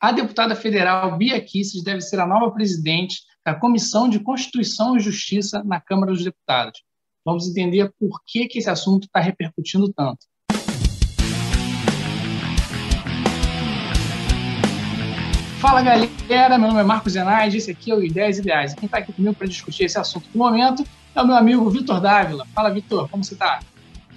a 0.00 0.12
deputada 0.12 0.56
federal 0.56 1.14
Bia 1.18 1.38
Kicis 1.38 1.84
deve 1.84 2.00
ser 2.00 2.18
a 2.18 2.26
nova 2.26 2.50
presidente 2.50 3.20
da 3.44 3.54
Comissão 3.54 4.08
de 4.08 4.18
Constituição 4.18 4.96
e 4.96 5.00
Justiça 5.00 5.62
na 5.62 5.78
Câmara 5.78 6.10
dos 6.10 6.24
Deputados. 6.24 6.82
Vamos 7.22 7.46
entender 7.46 7.92
por 8.00 8.22
que, 8.26 8.48
que 8.48 8.58
esse 8.58 8.70
assunto 8.70 9.04
está 9.04 9.20
repercutindo 9.20 9.92
tanto. 9.92 10.26
Fala 15.60 15.82
galera, 15.82 16.56
meu 16.56 16.68
nome 16.68 16.80
é 16.80 16.84
Marcos 16.84 17.12
Zenais, 17.12 17.54
esse 17.54 17.70
aqui 17.70 17.90
é 17.90 17.94
o 17.94 18.02
Ideias 18.02 18.38
Ideais. 18.38 18.72
Quem 18.72 18.86
está 18.86 18.96
aqui 18.96 19.12
comigo 19.12 19.34
para 19.34 19.46
discutir 19.46 19.84
esse 19.84 19.98
assunto 19.98 20.26
no 20.32 20.38
momento 20.38 20.82
é 21.14 21.20
o 21.20 21.26
meu 21.26 21.36
amigo 21.36 21.68
Vitor 21.68 22.00
Dávila. 22.00 22.46
Fala, 22.54 22.72
Vitor, 22.72 23.06
como 23.10 23.22
você 23.22 23.34
está? 23.34 23.60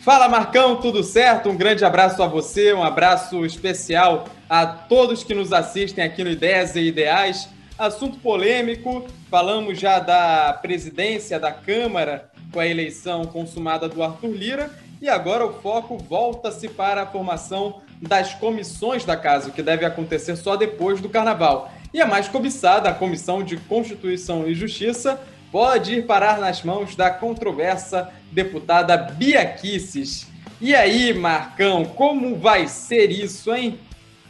Fala 0.04 0.28
Marcão, 0.28 0.82
tudo 0.82 1.02
certo? 1.02 1.50
Um 1.50 1.56
grande 1.56 1.86
abraço 1.86 2.22
a 2.22 2.28
você, 2.28 2.74
um 2.74 2.84
abraço 2.84 3.46
especial 3.46 4.26
a 4.50 4.66
todos 4.66 5.24
que 5.24 5.34
nos 5.34 5.54
assistem 5.54 6.04
aqui 6.04 6.26
no 6.26 6.30
Ideias 6.30 6.76
e 6.76 6.82
Ideais. 6.82 7.48
Assunto 7.80 8.20
polêmico, 8.20 9.08
falamos 9.32 9.80
já 9.80 10.00
da 10.00 10.60
presidência 10.62 11.40
da 11.40 11.54
Câmara 11.54 12.30
com 12.52 12.60
a 12.60 12.68
eleição 12.68 13.24
consumada 13.24 13.88
do 13.88 14.04
Arthur 14.04 14.32
Lira 14.32 14.70
e 15.02 15.08
agora 15.08 15.46
o 15.46 15.54
foco 15.62 15.98
volta-se 15.98 16.68
para 16.68 17.04
a 17.04 17.08
formação 17.08 17.82
das 18.02 18.34
comissões 18.34 19.06
da 19.06 19.16
casa, 19.16 19.48
o 19.48 19.54
que 19.54 19.64
deve 19.64 19.86
acontecer 19.86 20.36
só 20.36 20.58
depois 20.58 21.00
do 21.00 21.08
Carnaval. 21.08 21.72
E 21.94 22.02
a 22.02 22.06
mais 22.06 22.28
cobiçada, 22.28 22.90
a 22.90 22.94
Comissão 22.94 23.42
de 23.42 23.56
Constituição 23.56 24.46
e 24.46 24.54
Justiça, 24.54 25.18
pode 25.50 26.00
ir 26.00 26.06
parar 26.06 26.40
nas 26.40 26.62
mãos 26.62 26.94
da 26.94 27.10
controversa 27.10 28.12
deputada 28.34 28.98
Bia 28.98 29.46
Kicis. 29.46 30.28
E 30.60 30.74
aí, 30.74 31.14
Marcão, 31.14 31.86
como 31.86 32.36
vai 32.36 32.68
ser 32.68 33.12
isso, 33.12 33.54
hein? 33.54 33.80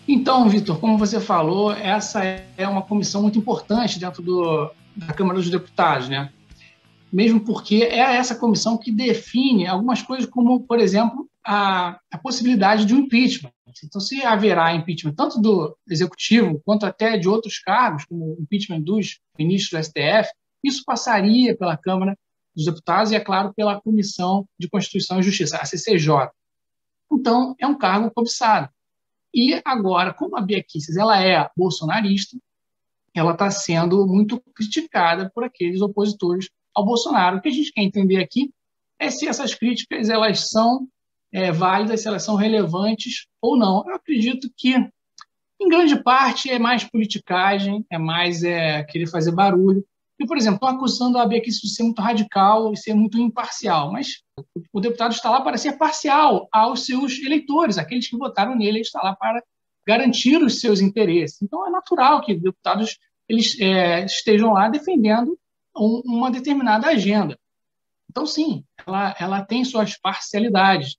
Então, 0.08 0.50
Vitor, 0.50 0.80
como 0.80 0.98
você 0.98 1.20
falou, 1.20 1.72
essa 1.72 2.24
é 2.24 2.68
uma 2.68 2.82
comissão 2.82 3.22
muito 3.22 3.40
importante 3.40 4.00
dentro 4.00 4.22
do, 4.22 4.70
da 4.96 5.14
Câmara 5.14 5.40
dos 5.40 5.50
Deputados, 5.50 6.10
né? 6.10 6.30
Mesmo 7.12 7.40
porque 7.40 7.84
é 7.84 8.00
essa 8.00 8.36
comissão 8.36 8.78
que 8.78 8.92
define 8.92 9.68
algumas 9.68 10.02
coisas, 10.02 10.30
como, 10.30 10.62
por 10.62 10.80
exemplo, 10.80 11.30
a, 11.46 12.00
a 12.12 12.18
possibilidade 12.18 12.86
de 12.86 12.94
um 12.94 13.00
impeachment. 13.00 13.52
Então, 13.84 14.02
se 14.02 14.24
haverá 14.24 14.74
impeachment 14.74 15.14
tanto 15.14 15.40
do 15.40 15.76
executivo 15.90 16.62
quanto 16.66 16.86
até 16.86 17.18
de 17.18 17.28
outros 17.28 17.60
cargos, 17.60 18.06
como 18.06 18.38
impeachment 18.40 18.82
dos 18.82 19.20
ministros 19.38 19.72
do 19.72 19.84
STF, 19.84 20.30
isso 20.64 20.84
passaria 20.86 21.56
pela 21.56 21.78
Câmara 21.78 22.18
dos 22.56 22.66
Deputados 22.66 23.12
e, 23.12 23.16
é 23.16 23.20
claro, 23.20 23.54
pela 23.54 23.82
Comissão 23.82 24.48
de 24.60 24.70
Constituição 24.70 25.20
e 25.20 25.24
Justiça, 25.24 25.58
a 25.58 25.66
CCJ. 25.66 26.30
Então, 27.12 27.56
é 27.60 27.68
um 27.68 27.78
cargo 27.78 28.12
cobiçado. 28.12 28.70
E 29.34 29.60
agora, 29.66 30.14
como 30.14 30.38
a 30.38 30.42
Bia 30.42 30.64
Kicis, 30.64 30.96
ela 30.96 31.20
é 31.22 31.50
bolsonarista, 31.58 32.38
ela 33.16 33.34
está 33.34 33.50
sendo 33.50 34.06
muito 34.08 34.42
criticada 34.56 35.32
por 35.34 35.44
aqueles 35.44 35.82
opositores 35.82 36.50
ao 36.76 36.86
Bolsonaro. 36.86 37.38
O 37.38 37.42
que 37.42 37.50
a 37.50 37.52
gente 37.52 37.72
quer 37.72 37.82
entender 37.82 38.18
aqui 38.18 38.52
é 39.00 39.10
se 39.10 39.28
essas 39.28 39.54
críticas 39.54 40.10
elas 40.10 40.50
são 40.50 40.88
é, 41.32 41.52
válidas, 41.52 42.02
se 42.02 42.08
elas 42.08 42.24
são 42.24 42.36
relevantes 42.36 43.28
ou 43.42 43.58
não. 43.58 43.84
Eu 43.88 43.96
acredito 43.96 44.52
que, 44.56 44.76
em 45.60 45.70
grande 45.70 46.02
parte, 46.02 46.50
é 46.50 46.60
mais 46.60 46.84
politicagem, 46.84 47.86
é 47.90 47.98
mais 47.98 48.44
é, 48.44 48.84
querer 48.84 49.08
fazer 49.08 49.32
barulho. 49.32 49.86
E, 50.20 50.26
por 50.26 50.38
exemplo, 50.38 50.56
estão 50.56 50.70
acusando 50.70 51.18
a 51.18 51.26
Bia 51.26 51.42
de 51.42 51.52
ser 51.52 51.84
muito 51.84 52.02
radical 52.02 52.72
e 52.72 52.78
ser 52.78 52.94
muito 52.94 53.20
imparcial, 53.20 53.92
mas 53.92 54.22
o 54.72 54.80
deputado 54.80 55.12
está 55.12 55.30
lá 55.30 55.42
para 55.42 55.58
ser 55.58 55.78
parcial 55.78 56.48
aos 56.52 56.86
seus 56.86 57.20
eleitores, 57.20 57.78
aqueles 57.78 58.08
que 58.08 58.18
votaram 58.18 58.56
nele, 58.56 58.78
ele 58.78 58.82
está 58.82 59.02
lá 59.02 59.16
para 59.16 59.44
garantir 59.86 60.38
os 60.42 60.60
seus 60.60 60.80
interesses. 60.80 61.42
Então, 61.42 61.68
é 61.68 61.70
natural 61.70 62.22
que 62.22 62.36
deputados 62.36 62.98
eles 63.28 63.60
é, 63.60 64.06
estejam 64.06 64.54
lá 64.54 64.70
defendendo 64.70 65.38
um, 65.76 66.02
uma 66.06 66.32
determinada 66.32 66.88
agenda. 66.88 67.38
Então, 68.10 68.26
sim, 68.26 68.64
ela, 68.86 69.16
ela 69.20 69.44
tem 69.44 69.66
suas 69.66 69.98
parcialidades, 69.98 70.98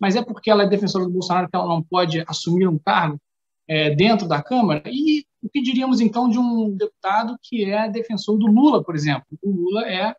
mas 0.00 0.16
é 0.16 0.22
porque 0.22 0.50
ela 0.50 0.64
é 0.64 0.68
defensora 0.68 1.04
do 1.04 1.10
Bolsonaro 1.10 1.48
que 1.48 1.56
ela 1.56 1.68
não 1.68 1.82
pode 1.82 2.24
assumir 2.26 2.66
um 2.66 2.78
cargo 2.78 3.20
é, 3.68 3.94
dentro 3.94 4.28
da 4.28 4.42
Câmara? 4.42 4.82
E 4.86 5.24
o 5.42 5.48
que 5.48 5.60
diríamos, 5.60 6.00
então, 6.00 6.28
de 6.28 6.38
um 6.38 6.74
deputado 6.76 7.36
que 7.42 7.64
é 7.64 7.88
defensor 7.88 8.38
do 8.38 8.46
Lula, 8.46 8.82
por 8.82 8.94
exemplo? 8.94 9.24
O 9.42 9.50
Lula 9.50 9.86
é 9.88 10.14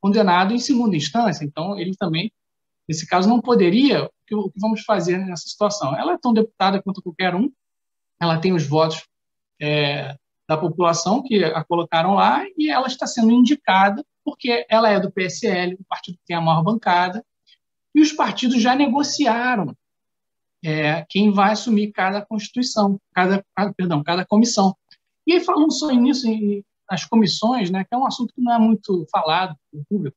condenado 0.00 0.54
em 0.54 0.58
segunda 0.58 0.96
instância, 0.96 1.44
então 1.44 1.78
ele 1.78 1.94
também, 1.94 2.32
nesse 2.88 3.06
caso, 3.06 3.28
não 3.28 3.40
poderia. 3.40 4.04
O 4.04 4.10
que, 4.26 4.34
vamos 4.56 4.82
fazer 4.82 5.18
nessa 5.18 5.46
situação? 5.46 5.96
Ela 5.96 6.14
é 6.14 6.18
tão 6.18 6.32
deputada 6.32 6.82
quanto 6.82 7.02
qualquer 7.02 7.34
um, 7.34 7.50
ela 8.20 8.38
tem 8.38 8.52
os 8.52 8.66
votos 8.66 9.04
é, 9.60 10.16
da 10.48 10.56
população 10.56 11.22
que 11.22 11.44
a 11.44 11.62
colocaram 11.64 12.14
lá 12.14 12.44
e 12.56 12.70
ela 12.70 12.86
está 12.86 13.06
sendo 13.06 13.30
indicada 13.30 14.04
porque 14.24 14.66
ela 14.68 14.90
é 14.90 15.00
do 15.00 15.10
PSL, 15.10 15.74
o 15.74 15.84
partido 15.88 16.16
que 16.18 16.24
tem 16.26 16.36
a 16.36 16.40
maior 16.40 16.62
bancada, 16.62 17.24
e 17.94 18.00
os 18.00 18.12
partidos 18.12 18.60
já 18.60 18.74
negociaram 18.74 19.74
é, 20.64 21.04
quem 21.08 21.32
vai 21.32 21.52
assumir 21.52 21.92
cada 21.92 22.24
constituição, 22.24 23.00
cada, 23.14 23.44
cada, 23.54 23.72
perdão, 23.72 24.02
cada 24.02 24.24
comissão. 24.24 24.76
E 25.26 25.34
aí, 25.34 25.40
falando 25.40 25.72
só 25.72 25.90
nisso, 25.90 26.26
as 26.88 27.04
comissões, 27.04 27.70
né, 27.70 27.84
que 27.84 27.94
é 27.94 27.98
um 27.98 28.06
assunto 28.06 28.34
que 28.34 28.40
não 28.40 28.52
é 28.52 28.58
muito 28.58 29.06
falado 29.10 29.56
no 29.72 29.84
público, 29.84 30.16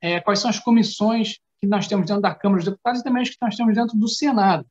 é, 0.00 0.20
quais 0.20 0.38
são 0.38 0.50
as 0.50 0.58
comissões 0.58 1.38
que 1.60 1.66
nós 1.66 1.88
temos 1.88 2.06
dentro 2.06 2.22
da 2.22 2.34
Câmara 2.34 2.62
dos 2.62 2.70
Deputados 2.70 3.00
e 3.00 3.04
também 3.04 3.22
as 3.22 3.30
que 3.30 3.36
nós 3.40 3.56
temos 3.56 3.74
dentro 3.74 3.98
do 3.98 4.08
Senado. 4.08 4.66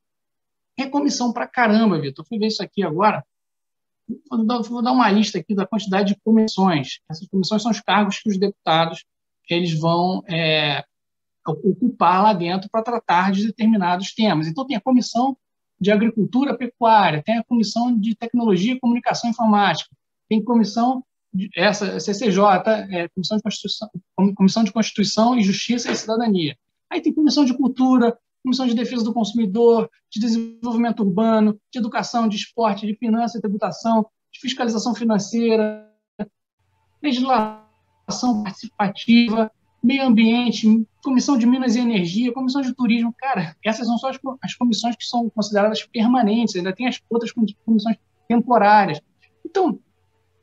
É 0.78 0.86
comissão 0.86 1.32
para 1.32 1.46
caramba, 1.46 2.00
Vitor. 2.00 2.24
Fui 2.26 2.38
ver 2.38 2.46
isso 2.46 2.62
aqui 2.62 2.82
agora. 2.82 3.24
Vou 4.30 4.82
dar, 4.82 4.92
uma 4.92 5.10
lista 5.10 5.38
aqui 5.38 5.54
da 5.54 5.66
quantidade 5.66 6.14
de 6.14 6.20
comissões. 6.20 7.00
Essas 7.08 7.26
comissões 7.28 7.62
são 7.62 7.70
os 7.70 7.80
cargos 7.80 8.18
que 8.20 8.28
os 8.28 8.38
deputados 8.38 9.04
eles 9.48 9.78
vão 9.78 10.22
é, 10.26 10.84
ocupar 11.46 12.22
lá 12.22 12.32
dentro 12.32 12.68
para 12.70 12.82
tratar 12.82 13.32
de 13.32 13.46
determinados 13.46 14.14
temas. 14.14 14.46
Então, 14.46 14.66
tem 14.66 14.76
a 14.76 14.80
comissão 14.80 15.36
de 15.80 15.90
agricultura 15.90 16.56
pecuária, 16.56 17.22
tem 17.22 17.38
a 17.38 17.44
comissão 17.44 17.98
de 17.98 18.14
tecnologia, 18.14 18.78
comunicação 18.80 19.28
e 19.28 19.32
informática, 19.32 19.90
tem 20.28 20.42
comissão 20.42 21.04
essa 21.56 21.98
CCJ, 21.98 22.40
é, 22.90 23.08
comissão 23.08 23.36
de 23.36 23.42
constituição, 23.42 23.90
comissão 24.36 24.64
de 24.64 24.72
constituição 24.72 25.36
e 25.36 25.42
justiça 25.42 25.90
e 25.90 25.96
cidadania. 25.96 26.56
Aí 26.88 27.00
tem 27.00 27.12
comissão 27.12 27.44
de 27.44 27.54
cultura, 27.54 28.16
comissão 28.42 28.66
de 28.66 28.74
defesa 28.74 29.02
do 29.02 29.12
consumidor, 29.12 29.90
de 30.10 30.20
desenvolvimento 30.20 31.00
urbano, 31.00 31.58
de 31.72 31.78
educação, 31.78 32.28
de 32.28 32.36
esporte, 32.36 32.86
de 32.86 32.94
finanças 32.94 33.34
e 33.34 33.40
tributação, 33.40 34.06
de 34.32 34.40
fiscalização 34.40 34.94
financeira, 34.94 35.90
legislação 37.02 38.42
participativa, 38.44 39.50
meio 39.84 40.02
ambiente, 40.02 40.66
comissão 41.02 41.36
de 41.36 41.46
Minas 41.46 41.76
e 41.76 41.80
Energia, 41.80 42.32
comissão 42.32 42.62
de 42.62 42.74
turismo. 42.74 43.14
Cara, 43.18 43.54
essas 43.62 43.86
são 43.86 43.98
só 43.98 44.08
as, 44.08 44.18
as 44.42 44.54
comissões 44.54 44.96
que 44.96 45.04
são 45.04 45.28
consideradas 45.28 45.82
permanentes, 45.82 46.56
ainda 46.56 46.74
tem 46.74 46.88
as 46.88 46.98
outras 47.10 47.30
comissões 47.30 47.98
temporárias. 48.26 48.98
Então, 49.44 49.78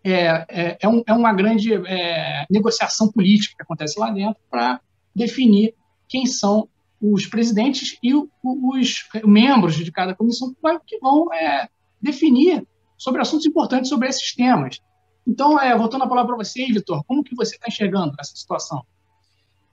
é, 0.04 0.46
é, 0.48 0.78
é, 0.80 0.88
um, 0.88 1.04
é 1.08 1.14
uma 1.14 1.34
grande 1.34 1.74
é, 1.74 2.46
negociação 2.52 3.12
política 3.12 3.56
que 3.58 3.64
acontece 3.64 4.00
lá 4.00 4.12
dentro 4.12 4.40
para 4.50 4.80
definir 5.16 5.74
quem 6.08 6.28
são 6.28 6.70
os 7.02 7.26
presidentes 7.26 7.98
e 8.04 8.14
o, 8.14 8.30
os 8.44 9.08
membros 9.26 9.76
de 9.76 9.92
cada 9.92 10.14
comissão 10.14 10.56
que 10.86 11.00
vão 11.00 11.34
é, 11.34 11.68
definir 12.00 12.64
sobre 12.96 13.22
assuntos 13.22 13.48
importantes 13.48 13.90
sobre 13.90 14.08
esses 14.08 14.36
temas. 14.36 14.80
Então, 15.28 15.60
é, 15.60 15.76
voltando 15.76 16.04
a 16.04 16.08
palavra 16.08 16.36
para 16.36 16.46
você, 16.46 16.68
Vitor, 16.68 17.04
como 17.06 17.24
que 17.24 17.36
você 17.36 17.56
está 17.56 17.68
enxergando 17.68 18.14
essa 18.20 18.36
situação? 18.36 18.84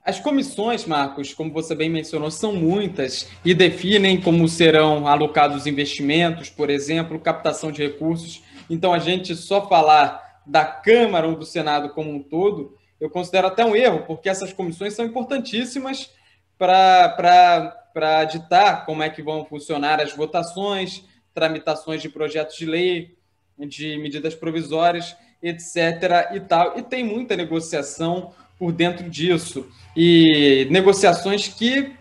As 0.03 0.19
comissões, 0.19 0.85
Marcos, 0.85 1.33
como 1.33 1.51
você 1.51 1.75
bem 1.75 1.89
mencionou, 1.89 2.31
são 2.31 2.53
muitas 2.53 3.29
e 3.45 3.53
definem 3.53 4.19
como 4.19 4.47
serão 4.47 5.07
alocados 5.07 5.67
investimentos, 5.67 6.49
por 6.49 6.69
exemplo, 6.69 7.19
captação 7.19 7.71
de 7.71 7.83
recursos. 7.83 8.41
Então, 8.69 8.93
a 8.93 8.99
gente 8.99 9.35
só 9.35 9.67
falar 9.67 10.41
da 10.45 10.65
Câmara 10.65 11.27
ou 11.27 11.35
do 11.35 11.45
Senado 11.45 11.89
como 11.89 12.09
um 12.11 12.23
todo, 12.23 12.75
eu 12.99 13.09
considero 13.09 13.47
até 13.47 13.63
um 13.63 13.75
erro, 13.75 14.03
porque 14.07 14.29
essas 14.29 14.51
comissões 14.51 14.93
são 14.93 15.05
importantíssimas 15.05 16.11
para 16.57 18.23
ditar 18.25 18.85
como 18.85 19.03
é 19.03 19.09
que 19.09 19.21
vão 19.21 19.45
funcionar 19.45 20.01
as 20.01 20.13
votações, 20.13 21.03
tramitações 21.33 22.01
de 22.01 22.09
projetos 22.09 22.57
de 22.57 22.65
lei, 22.65 23.15
de 23.57 23.97
medidas 23.97 24.33
provisórias, 24.33 25.15
etc. 25.41 26.31
e 26.33 26.39
tal. 26.39 26.77
E 26.77 26.81
tem 26.81 27.03
muita 27.03 27.35
negociação 27.35 28.33
por 28.59 28.73
dentro 28.73 29.09
disso. 29.09 29.65
E 29.95 30.67
negociações 30.69 31.47
que 31.47 31.93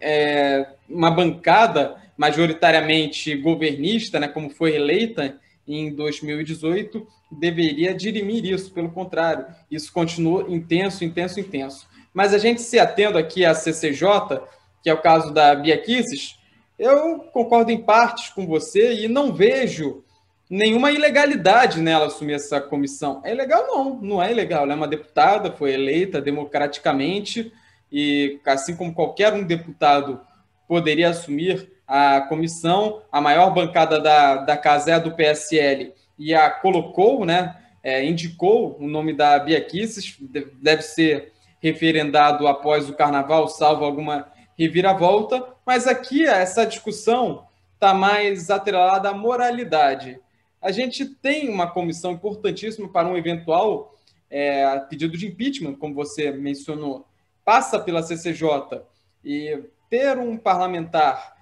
é, 0.00 0.66
uma 0.88 1.10
bancada 1.10 1.96
majoritariamente 2.16 3.34
governista, 3.36 4.20
né, 4.20 4.28
como 4.28 4.48
foi 4.48 4.76
eleita 4.76 5.38
em 5.66 5.92
2018, 5.92 7.06
deveria 7.32 7.92
dirimir 7.92 8.44
isso. 8.44 8.72
Pelo 8.72 8.90
contrário, 8.90 9.46
isso 9.70 9.92
continua 9.92 10.46
intenso, 10.48 11.04
intenso, 11.04 11.40
intenso. 11.40 11.88
Mas 12.12 12.32
a 12.32 12.38
gente 12.38 12.62
se 12.62 12.78
atendo 12.78 13.18
aqui 13.18 13.44
à 13.44 13.54
CCJ, 13.54 14.40
que 14.82 14.88
é 14.88 14.94
o 14.94 15.02
caso 15.02 15.32
da 15.32 15.54
Bia 15.54 15.76
Kisses, 15.76 16.38
eu 16.78 17.20
concordo 17.32 17.72
em 17.72 17.82
partes 17.82 18.28
com 18.28 18.46
você 18.46 19.04
e 19.04 19.08
não 19.08 19.32
vejo 19.32 20.04
nenhuma 20.48 20.92
ilegalidade 20.92 21.80
nela 21.80 22.06
assumir 22.06 22.34
essa 22.34 22.60
comissão. 22.60 23.20
É 23.24 23.32
ilegal? 23.32 23.66
Não, 23.66 23.94
não 23.94 24.22
é 24.22 24.30
ilegal. 24.30 24.64
Ela 24.64 24.72
é 24.72 24.76
uma 24.76 24.88
deputada, 24.88 25.52
foi 25.52 25.72
eleita 25.72 26.20
democraticamente 26.20 27.52
e, 27.90 28.40
assim 28.44 28.76
como 28.76 28.94
qualquer 28.94 29.32
um 29.32 29.44
deputado 29.44 30.20
poderia 30.66 31.10
assumir 31.10 31.72
a 31.86 32.22
comissão, 32.22 33.02
a 33.12 33.20
maior 33.20 33.52
bancada 33.52 34.00
da, 34.00 34.36
da 34.36 34.56
casa 34.56 34.90
é 34.90 34.94
a 34.94 34.98
do 34.98 35.12
PSL 35.12 35.92
e 36.18 36.34
a 36.34 36.50
colocou, 36.50 37.24
né, 37.24 37.56
é, 37.82 38.04
indicou 38.04 38.76
o 38.80 38.88
nome 38.88 39.12
da 39.12 39.38
Bia 39.38 39.60
Kicis, 39.60 40.16
deve 40.60 40.82
ser 40.82 41.32
referendado 41.60 42.46
após 42.46 42.88
o 42.88 42.94
carnaval, 42.94 43.48
salvo 43.48 43.84
alguma 43.84 44.28
reviravolta, 44.56 45.44
mas 45.66 45.86
aqui 45.86 46.26
essa 46.26 46.64
discussão 46.64 47.46
está 47.74 47.92
mais 47.92 48.50
atrelada 48.50 49.10
à 49.10 49.14
moralidade. 49.14 50.18
A 50.64 50.72
gente 50.72 51.04
tem 51.04 51.50
uma 51.50 51.70
comissão 51.70 52.12
importantíssima 52.12 52.88
para 52.88 53.06
um 53.06 53.18
eventual 53.18 53.94
é, 54.30 54.80
pedido 54.88 55.14
de 55.14 55.26
impeachment, 55.26 55.74
como 55.74 55.94
você 55.94 56.30
mencionou, 56.30 57.06
passa 57.44 57.78
pela 57.78 58.02
CCJ 58.02 58.80
e 59.22 59.62
ter 59.90 60.16
um 60.16 60.38
parlamentar 60.38 61.36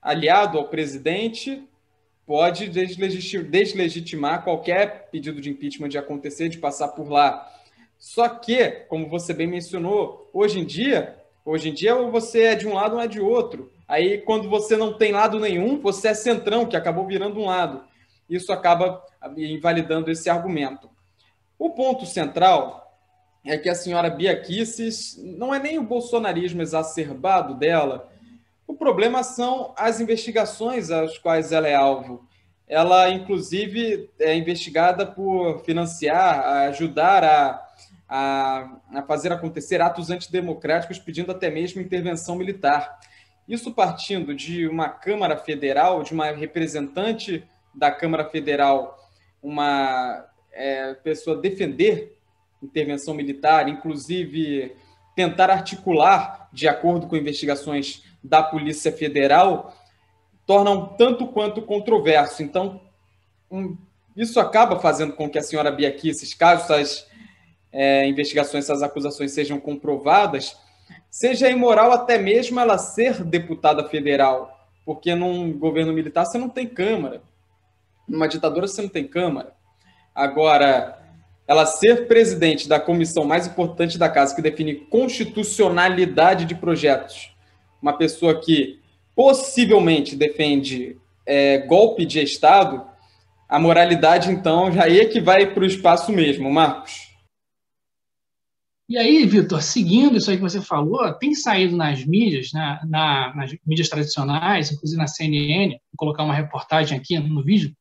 aliado 0.00 0.58
ao 0.58 0.68
presidente 0.68 1.60
pode 2.24 2.68
deslegitimar 2.68 4.44
qualquer 4.44 5.08
pedido 5.10 5.40
de 5.40 5.50
impeachment 5.50 5.88
de 5.88 5.98
acontecer, 5.98 6.48
de 6.48 6.58
passar 6.58 6.86
por 6.88 7.10
lá. 7.10 7.52
Só 7.98 8.28
que, 8.28 8.70
como 8.88 9.08
você 9.08 9.34
bem 9.34 9.48
mencionou, 9.48 10.30
hoje 10.32 10.60
em 10.60 10.64
dia, 10.64 11.16
hoje 11.44 11.70
em 11.70 11.74
dia 11.74 11.96
ou 11.96 12.12
você 12.12 12.42
é 12.42 12.54
de 12.54 12.68
um 12.68 12.74
lado 12.74 12.94
ou 12.94 13.02
é 13.02 13.08
de 13.08 13.20
outro. 13.20 13.72
Aí, 13.88 14.18
quando 14.18 14.48
você 14.48 14.76
não 14.76 14.92
tem 14.92 15.10
lado 15.10 15.40
nenhum, 15.40 15.80
você 15.80 16.08
é 16.08 16.14
centrão, 16.14 16.64
que 16.64 16.76
acabou 16.76 17.04
virando 17.08 17.40
um 17.40 17.46
lado. 17.46 17.90
Isso 18.28 18.52
acaba 18.52 19.02
invalidando 19.36 20.10
esse 20.10 20.28
argumento. 20.30 20.90
O 21.58 21.70
ponto 21.70 22.06
central 22.06 22.82
é 23.44 23.58
que 23.58 23.68
a 23.68 23.74
senhora 23.74 24.10
Bia 24.10 24.40
Kicis 24.40 25.20
não 25.22 25.54
é 25.54 25.58
nem 25.58 25.78
o 25.78 25.82
bolsonarismo 25.82 26.62
exacerbado 26.62 27.54
dela, 27.54 28.08
o 28.66 28.74
problema 28.74 29.22
são 29.22 29.74
as 29.76 30.00
investigações 30.00 30.90
às 30.90 31.18
quais 31.18 31.52
ela 31.52 31.68
é 31.68 31.74
alvo. 31.74 32.26
Ela, 32.66 33.10
inclusive, 33.10 34.08
é 34.18 34.34
investigada 34.34 35.04
por 35.04 35.62
financiar, 35.64 36.68
ajudar 36.68 37.22
a, 37.22 37.68
a, 38.08 38.78
a 38.94 39.02
fazer 39.02 39.30
acontecer 39.30 39.82
atos 39.82 40.08
antidemocráticos, 40.08 40.98
pedindo 40.98 41.30
até 41.30 41.50
mesmo 41.50 41.82
intervenção 41.82 42.34
militar. 42.34 42.98
Isso 43.46 43.74
partindo 43.74 44.34
de 44.34 44.66
uma 44.66 44.88
Câmara 44.88 45.36
Federal, 45.36 46.02
de 46.02 46.14
uma 46.14 46.30
representante 46.30 47.44
da 47.74 47.90
Câmara 47.90 48.24
Federal, 48.24 48.98
uma 49.42 50.26
é, 50.52 50.94
pessoa 50.94 51.36
defender 51.36 52.16
intervenção 52.62 53.14
militar, 53.14 53.68
inclusive 53.68 54.76
tentar 55.16 55.50
articular, 55.50 56.48
de 56.52 56.68
acordo 56.68 57.06
com 57.06 57.16
investigações 57.16 58.02
da 58.22 58.42
Polícia 58.42 58.92
Federal 58.92 59.74
tornam 60.46 60.86
tanto 60.86 61.26
quanto 61.26 61.62
controverso. 61.62 62.42
Então, 62.42 62.80
um, 63.50 63.76
isso 64.16 64.38
acaba 64.40 64.78
fazendo 64.78 65.12
com 65.14 65.28
que 65.28 65.38
a 65.38 65.42
senhora 65.42 65.70
Bia 65.70 65.90
Kicis, 65.92 66.34
caso 66.34 66.64
essas 66.64 67.06
é, 67.72 68.06
investigações, 68.06 68.64
essas 68.64 68.82
acusações 68.82 69.32
sejam 69.32 69.58
comprovadas, 69.58 70.56
seja 71.10 71.48
imoral 71.48 71.92
até 71.92 72.18
mesmo 72.18 72.58
ela 72.60 72.76
ser 72.78 73.22
deputada 73.24 73.88
federal, 73.88 74.68
porque 74.84 75.14
num 75.14 75.52
governo 75.56 75.92
militar 75.92 76.24
você 76.24 76.38
não 76.38 76.48
tem 76.48 76.66
Câmara, 76.66 77.22
numa 78.12 78.28
ditadura 78.28 78.68
você 78.68 78.82
não 78.82 78.90
tem 78.90 79.08
Câmara. 79.08 79.54
Agora, 80.14 80.98
ela 81.48 81.64
ser 81.64 82.06
presidente 82.06 82.68
da 82.68 82.78
comissão 82.78 83.24
mais 83.24 83.46
importante 83.46 83.96
da 83.96 84.08
casa, 84.08 84.36
que 84.36 84.42
define 84.42 84.74
constitucionalidade 84.74 86.44
de 86.44 86.54
projetos, 86.54 87.34
uma 87.80 87.96
pessoa 87.96 88.38
que 88.38 88.78
possivelmente 89.16 90.14
defende 90.14 90.98
é, 91.26 91.58
golpe 91.58 92.04
de 92.04 92.20
Estado, 92.20 92.84
a 93.48 93.58
moralidade, 93.58 94.30
então, 94.30 94.70
já 94.70 94.88
é 94.88 95.04
que 95.06 95.20
vai 95.20 95.46
para 95.46 95.62
o 95.62 95.66
espaço 95.66 96.12
mesmo, 96.12 96.50
Marcos. 96.50 97.10
E 98.88 98.98
aí, 98.98 99.24
Vitor, 99.24 99.62
seguindo 99.62 100.18
isso 100.18 100.30
aí 100.30 100.36
que 100.36 100.42
você 100.42 100.60
falou, 100.60 101.10
tem 101.14 101.34
saído 101.34 101.76
nas 101.76 102.04
mídias, 102.04 102.52
né, 102.52 102.78
na, 102.86 103.34
nas 103.34 103.54
mídias 103.66 103.88
tradicionais, 103.88 104.70
inclusive 104.70 105.00
na 105.00 105.06
CNN, 105.06 105.70
vou 105.70 105.96
colocar 105.96 106.24
uma 106.24 106.34
reportagem 106.34 106.98
aqui 106.98 107.18
no 107.18 107.42
vídeo, 107.42 107.74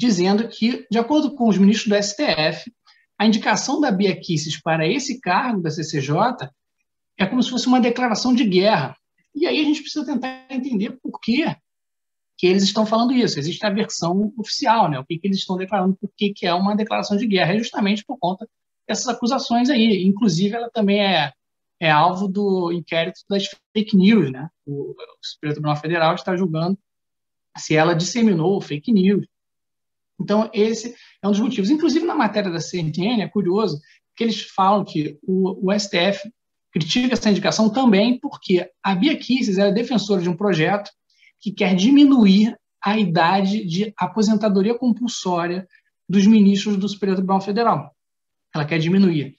dizendo 0.00 0.48
que, 0.48 0.86
de 0.90 0.98
acordo 0.98 1.34
com 1.34 1.46
os 1.46 1.58
ministros 1.58 1.88
do 1.88 2.02
STF, 2.02 2.72
a 3.18 3.26
indicação 3.26 3.80
da 3.80 3.90
Bia 3.90 4.18
Kicis 4.18 4.60
para 4.60 4.88
esse 4.88 5.20
cargo 5.20 5.60
da 5.60 5.70
CCJ 5.70 6.48
é 7.18 7.26
como 7.26 7.42
se 7.42 7.50
fosse 7.50 7.66
uma 7.66 7.80
declaração 7.80 8.34
de 8.34 8.44
guerra 8.44 8.96
e 9.34 9.46
aí 9.46 9.60
a 9.60 9.64
gente 9.64 9.82
precisa 9.82 10.06
tentar 10.06 10.46
entender 10.50 10.98
por 11.02 11.20
que, 11.20 11.44
que 12.38 12.46
eles 12.46 12.62
estão 12.62 12.86
falando 12.86 13.12
isso. 13.12 13.38
Existe 13.38 13.64
a 13.64 13.70
versão 13.70 14.32
oficial, 14.38 14.90
né? 14.90 14.98
o 14.98 15.04
que, 15.04 15.18
que 15.18 15.28
eles 15.28 15.38
estão 15.38 15.58
declarando, 15.58 15.96
por 15.96 16.10
que, 16.16 16.32
que 16.32 16.46
é 16.46 16.54
uma 16.54 16.74
declaração 16.74 17.16
de 17.16 17.26
guerra, 17.26 17.54
é 17.54 17.58
justamente 17.58 18.02
por 18.04 18.18
conta 18.18 18.48
dessas 18.88 19.06
acusações 19.06 19.68
aí. 19.68 20.02
Inclusive, 20.04 20.56
ela 20.56 20.70
também 20.70 21.04
é, 21.04 21.30
é 21.78 21.90
alvo 21.90 22.26
do 22.26 22.72
inquérito 22.72 23.20
das 23.28 23.44
fake 23.76 23.96
news. 23.96 24.32
Né? 24.32 24.48
O, 24.66 24.92
o 24.92 24.96
Supremo 25.22 25.54
Tribunal 25.54 25.76
Federal 25.76 26.14
está 26.14 26.34
julgando 26.34 26.78
se 27.58 27.76
ela 27.76 27.94
disseminou 27.94 28.60
fake 28.60 28.92
news. 28.92 29.26
Então, 30.20 30.50
esse 30.52 30.94
é 31.22 31.26
um 31.26 31.30
dos 31.30 31.40
motivos. 31.40 31.70
Inclusive, 31.70 32.04
na 32.04 32.14
matéria 32.14 32.50
da 32.50 32.60
CNN, 32.60 33.22
é 33.22 33.28
curioso 33.28 33.80
que 34.14 34.24
eles 34.24 34.42
falam 34.42 34.84
que 34.84 35.18
o, 35.22 35.70
o 35.70 35.78
STF 35.78 36.30
critica 36.72 37.14
essa 37.14 37.30
indicação 37.30 37.70
também 37.70 38.18
porque 38.18 38.70
a 38.82 38.94
Bia 38.94 39.16
Kicis 39.16 39.58
é 39.58 39.72
defensora 39.72 40.20
de 40.20 40.28
um 40.28 40.36
projeto 40.36 40.90
que 41.40 41.50
quer 41.50 41.74
diminuir 41.74 42.56
a 42.82 42.98
idade 42.98 43.64
de 43.66 43.92
aposentadoria 43.96 44.78
compulsória 44.78 45.66
dos 46.08 46.26
ministros 46.26 46.76
do 46.76 46.88
Superior 46.88 47.16
Tribunal 47.16 47.40
Federal. 47.40 47.94
Ela 48.54 48.64
quer 48.64 48.78
diminuir 48.78 49.36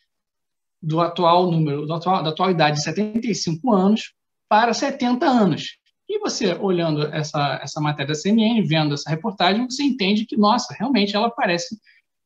do 0.81 0.99
atual 0.99 1.51
número, 1.51 1.85
do 1.85 1.93
atual, 1.93 2.23
da 2.23 2.29
atual 2.29 2.49
idade 2.49 2.77
de 2.77 2.83
75 2.83 3.71
anos 3.73 4.13
para 4.49 4.73
70 4.73 5.25
anos. 5.25 5.77
E 6.13 6.19
você, 6.19 6.53
olhando 6.55 7.03
essa, 7.03 7.61
essa 7.63 7.79
matéria 7.79 8.09
da 8.09 8.13
CNN, 8.13 8.61
vendo 8.63 8.93
essa 8.93 9.09
reportagem, 9.09 9.63
você 9.63 9.81
entende 9.81 10.25
que, 10.25 10.35
nossa, 10.35 10.73
realmente 10.77 11.15
ela 11.15 11.29
parece 11.29 11.79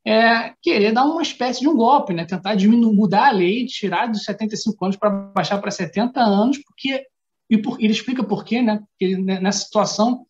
é 0.07 0.53
querer 0.61 0.91
dar 0.91 1.03
uma 1.03 1.21
espécie 1.21 1.61
de 1.61 1.67
um 1.67 1.75
golpe, 1.75 2.13
né? 2.13 2.25
tentar 2.25 2.55
diminuir, 2.55 2.95
mudar 2.95 3.27
a 3.27 3.31
lei, 3.31 3.65
tirar 3.65 4.07
dos 4.07 4.23
75 4.23 4.85
anos 4.85 4.97
para 4.97 5.09
baixar 5.09 5.59
para 5.59 5.69
70 5.69 6.19
anos, 6.19 6.57
porque 6.59 7.05
e 7.47 7.59
por, 7.59 7.79
ele 7.79 7.93
explica 7.93 8.23
por 8.23 8.43
quê, 8.43 8.59
né? 8.59 8.83
Porque 8.89 9.17
nessa 9.17 9.65
situação 9.65 10.25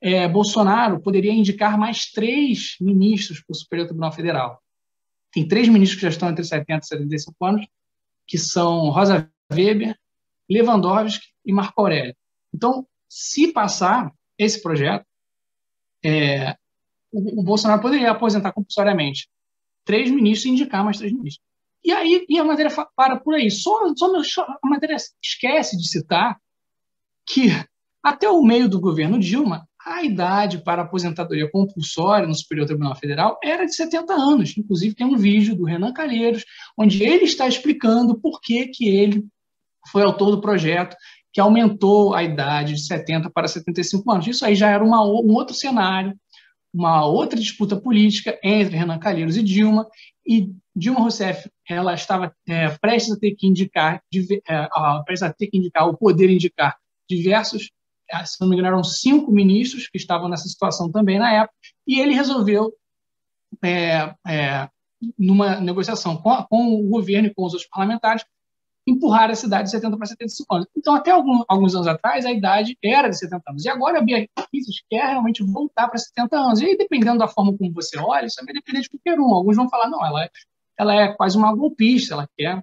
é, 0.00 0.26
Bolsonaro 0.26 1.00
poderia 1.00 1.32
indicar 1.32 1.78
mais 1.78 2.10
três 2.10 2.76
ministros 2.80 3.42
para 3.42 3.52
o 3.52 3.56
Superior 3.56 3.86
Tribunal 3.86 4.12
Federal. 4.12 4.62
Tem 5.30 5.46
três 5.46 5.68
ministros 5.68 5.96
que 5.96 6.06
já 6.06 6.10
estão 6.10 6.30
entre 6.30 6.42
70 6.42 6.84
e 6.84 6.88
75 6.88 7.44
anos, 7.44 7.66
que 8.26 8.38
são 8.38 8.88
Rosa 8.88 9.30
Weber, 9.52 9.94
Lewandowski 10.50 11.26
e 11.44 11.52
Marco 11.52 11.78
Aurélio. 11.82 12.16
Então, 12.54 12.86
se 13.16 13.52
passar 13.52 14.12
esse 14.36 14.60
projeto, 14.60 15.06
é, 16.04 16.56
o, 17.12 17.40
o 17.40 17.44
Bolsonaro 17.44 17.80
poderia 17.80 18.10
aposentar 18.10 18.50
compulsoriamente 18.50 19.28
três 19.84 20.10
ministros 20.10 20.46
e 20.46 20.48
indicar 20.50 20.84
mais 20.84 20.98
três 20.98 21.12
ministros. 21.12 21.40
E 21.84 21.92
aí 21.92 22.26
e 22.28 22.40
a 22.40 22.42
matéria 22.42 22.72
para 22.96 23.20
por 23.20 23.34
aí. 23.34 23.52
Só, 23.52 23.94
só 23.94 24.42
a 24.42 24.68
matéria 24.68 24.96
esquece 25.22 25.76
de 25.76 25.86
citar 25.88 26.40
que 27.24 27.50
até 28.02 28.28
o 28.28 28.42
meio 28.42 28.68
do 28.68 28.80
governo 28.80 29.20
Dilma, 29.20 29.64
a 29.86 30.02
idade 30.02 30.58
para 30.58 30.82
aposentadoria 30.82 31.48
compulsória 31.48 32.26
no 32.26 32.34
Superior 32.34 32.66
Tribunal 32.66 32.96
Federal 32.96 33.38
era 33.44 33.64
de 33.64 33.76
70 33.76 34.12
anos. 34.12 34.58
Inclusive, 34.58 34.96
tem 34.96 35.06
um 35.06 35.16
vídeo 35.16 35.54
do 35.54 35.64
Renan 35.64 35.92
Calheiros, 35.92 36.44
onde 36.76 37.04
ele 37.04 37.24
está 37.24 37.46
explicando 37.46 38.18
por 38.18 38.40
que, 38.40 38.66
que 38.66 38.88
ele 38.88 39.24
foi 39.90 40.02
autor 40.02 40.32
do 40.32 40.40
projeto 40.40 40.96
que 41.34 41.40
aumentou 41.40 42.14
a 42.14 42.22
idade 42.22 42.74
de 42.74 42.86
70 42.86 43.28
para 43.28 43.48
75 43.48 44.08
anos. 44.10 44.26
Isso 44.28 44.46
aí 44.46 44.54
já 44.54 44.70
era 44.70 44.84
uma, 44.84 45.04
um 45.04 45.34
outro 45.34 45.52
cenário, 45.52 46.16
uma 46.72 47.04
outra 47.04 47.38
disputa 47.38 47.76
política 47.76 48.38
entre 48.42 48.76
Renan 48.76 49.00
Calheiros 49.00 49.36
e 49.36 49.42
Dilma, 49.42 49.88
e 50.24 50.52
Dilma 50.74 51.00
Rousseff 51.00 51.50
ela 51.68 51.92
estava 51.94 52.32
é, 52.48 52.70
prestes 52.78 53.12
a 53.12 53.18
ter 53.18 53.34
que 53.34 53.48
indicar, 53.48 54.00
é, 54.48 54.68
prestes 55.04 55.28
a 55.28 55.32
ter 55.32 55.48
que 55.48 55.58
indicar, 55.58 55.88
o 55.88 55.96
poder 55.96 56.30
indicar 56.30 56.76
diversos, 57.10 57.70
é, 58.08 58.24
se 58.24 58.40
não 58.40 58.48
me 58.48 58.54
engano, 58.54 58.68
eram 58.68 58.84
cinco 58.84 59.32
ministros 59.32 59.88
que 59.88 59.98
estavam 59.98 60.28
nessa 60.28 60.48
situação 60.48 60.90
também 60.90 61.18
na 61.18 61.32
época, 61.32 61.54
e 61.86 61.98
ele 61.98 62.14
resolveu, 62.14 62.72
é, 63.62 64.14
é, 64.26 64.68
numa 65.18 65.60
negociação 65.60 66.16
com, 66.16 66.42
com, 66.44 66.74
o 66.74 66.88
governo 66.88 67.28
e 67.28 67.34
com 67.34 67.44
os 67.44 67.54
outros 67.54 67.68
parlamentares, 67.68 68.24
empurrar 68.86 69.30
a 69.30 69.34
cidade 69.34 69.64
de 69.64 69.70
70 69.70 69.96
para 69.96 70.06
75 70.06 70.54
anos. 70.54 70.68
Então, 70.76 70.94
até 70.94 71.10
algum, 71.10 71.42
alguns 71.48 71.74
anos 71.74 71.86
atrás, 71.86 72.26
a 72.26 72.32
idade 72.32 72.76
era 72.82 73.08
de 73.08 73.18
70 73.18 73.50
anos. 73.50 73.64
E 73.64 73.68
agora 73.68 73.98
a 73.98 74.02
Bia 74.02 74.28
Kicis 74.50 74.82
quer 74.90 75.06
realmente 75.06 75.42
voltar 75.42 75.88
para 75.88 75.98
70 75.98 76.36
anos. 76.36 76.60
E 76.60 76.66
aí, 76.66 76.76
dependendo 76.76 77.18
da 77.18 77.28
forma 77.28 77.56
como 77.56 77.72
você 77.72 77.98
olha, 77.98 78.26
isso 78.26 78.44
vai 78.44 78.54
depender 78.54 78.82
de 78.82 78.90
qualquer 78.90 79.18
um. 79.18 79.34
Alguns 79.34 79.56
vão 79.56 79.68
falar, 79.68 79.88
não, 79.88 80.04
ela 80.04 80.24
é, 80.24 80.30
ela 80.78 80.94
é 80.94 81.14
quase 81.14 81.36
uma 81.38 81.54
golpista, 81.54 82.14
ela 82.14 82.28
quer 82.36 82.62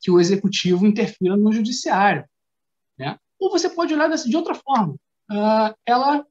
que 0.00 0.10
o 0.10 0.20
executivo 0.20 0.86
interfira 0.86 1.36
no 1.36 1.52
judiciário. 1.52 2.24
Né? 2.98 3.18
Ou 3.38 3.50
você 3.50 3.68
pode 3.68 3.94
olhar 3.94 4.08
de 4.08 4.36
outra 4.36 4.54
forma. 4.54 4.94
Uh, 5.30 5.74
ela, 5.86 6.26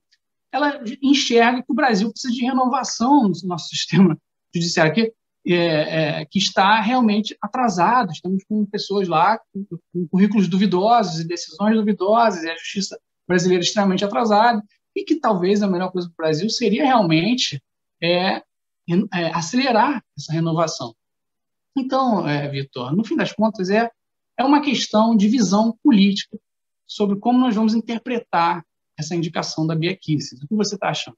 ela 0.51 0.84
enxerga 1.01 1.63
que 1.63 1.72
o 1.72 1.75
Brasil 1.75 2.12
precisa 2.12 2.34
de 2.34 2.42
renovação 2.42 3.24
no 3.24 3.48
nosso 3.48 3.70
sistema 3.75 4.18
judiciário. 4.54 4.94
Que 4.94 5.13
é, 5.48 5.55
é, 6.22 6.25
que 6.25 6.38
está 6.38 6.79
realmente 6.81 7.36
atrasado. 7.41 8.12
Estamos 8.12 8.43
com 8.43 8.65
pessoas 8.65 9.08
lá 9.08 9.39
com, 9.51 9.65
com, 9.93 10.08
currículos 10.08 10.48
duvidosos 10.48 11.19
e 11.19 11.27
decisões 11.27 11.75
duvidosas, 11.75 12.43
e 12.43 12.50
a 12.50 12.58
justiça 12.58 13.00
brasileira 13.27 13.63
extremamente 13.63 14.03
atrasada, 14.03 14.62
e 14.96 15.03
que 15.03 15.15
talvez 15.15 15.62
a 15.62 15.67
melhor 15.67 15.91
coisa 15.91 16.08
para 16.08 16.13
o 16.13 16.27
Brasil 16.27 16.50
seria 16.50 16.84
realmente 16.84 17.62
é, 18.01 18.38
é, 19.13 19.27
acelerar 19.34 20.03
essa 20.17 20.34
renovação. 20.34 20.96
Então, 21.77 22.27
é, 22.27 22.48
Vitor, 22.50 22.96
no 22.96 23.05
fim 23.05 23.15
das 23.15 23.31
contas, 23.31 23.69
é, 23.69 23.89
é 24.38 24.43
uma 24.43 24.62
questão 24.62 25.15
de 25.15 25.27
visão 25.27 25.77
política 25.84 26.38
sobre 26.88 27.17
como 27.17 27.39
nós 27.39 27.55
vamos 27.55 27.74
interpretar 27.74 28.65
essa 28.98 29.15
indicação 29.15 29.65
da 29.65 29.75
Bia 29.75 29.96
Kicis. 29.96 30.41
O 30.41 30.48
que 30.48 30.55
você 30.55 30.75
está 30.75 30.89
achando? 30.89 31.17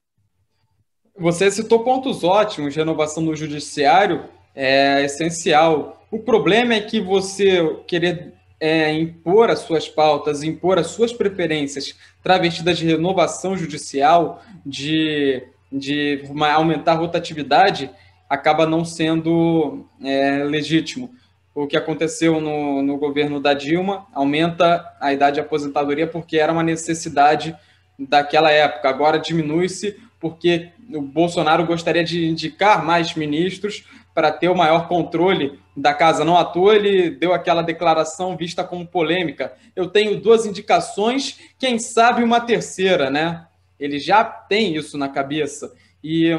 Você 1.18 1.50
citou 1.50 1.84
pontos 1.84 2.24
ótimos, 2.24 2.74
renovação 2.74 3.24
do 3.24 3.36
judiciário 3.36 4.24
é 4.54 5.04
essencial. 5.04 6.06
O 6.10 6.18
problema 6.18 6.74
é 6.74 6.80
que 6.80 7.00
você 7.00 7.76
querer 7.86 8.32
é, 8.58 8.92
impor 8.92 9.50
as 9.50 9.60
suas 9.60 9.88
pautas, 9.88 10.42
impor 10.42 10.78
as 10.78 10.86
suas 10.88 11.12
preferências 11.12 11.94
travestidas 12.22 12.78
de 12.78 12.86
renovação 12.86 13.56
judicial, 13.56 14.42
de, 14.64 15.42
de 15.70 16.22
aumentar 16.54 16.92
a 16.92 16.96
rotatividade, 16.96 17.90
acaba 18.28 18.66
não 18.66 18.84
sendo 18.84 19.84
é, 20.02 20.44
legítimo. 20.44 21.10
O 21.54 21.66
que 21.66 21.76
aconteceu 21.76 22.40
no, 22.40 22.80
no 22.82 22.96
governo 22.96 23.38
da 23.38 23.52
Dilma 23.52 24.06
aumenta 24.14 24.82
a 24.98 25.12
idade 25.12 25.34
de 25.34 25.40
aposentadoria 25.40 26.06
porque 26.06 26.38
era 26.38 26.52
uma 26.52 26.62
necessidade 26.62 27.54
daquela 27.98 28.50
época. 28.50 28.88
Agora 28.88 29.18
diminui-se 29.18 30.00
porque 30.22 30.70
o 30.94 31.02
Bolsonaro 31.02 31.66
gostaria 31.66 32.04
de 32.04 32.24
indicar 32.24 32.84
mais 32.84 33.12
ministros 33.16 33.84
para 34.14 34.30
ter 34.30 34.48
o 34.48 34.54
maior 34.54 34.86
controle 34.86 35.58
da 35.76 35.92
casa. 35.92 36.24
Não 36.24 36.36
à 36.36 36.44
toa 36.44 36.76
ele 36.76 37.10
deu 37.10 37.34
aquela 37.34 37.60
declaração 37.60 38.36
vista 38.36 38.62
como 38.62 38.86
polêmica. 38.86 39.52
Eu 39.74 39.88
tenho 39.88 40.20
duas 40.20 40.46
indicações, 40.46 41.40
quem 41.58 41.76
sabe 41.80 42.22
uma 42.22 42.40
terceira, 42.40 43.10
né? 43.10 43.46
Ele 43.80 43.98
já 43.98 44.22
tem 44.22 44.76
isso 44.76 44.96
na 44.96 45.08
cabeça. 45.08 45.74
E 46.04 46.30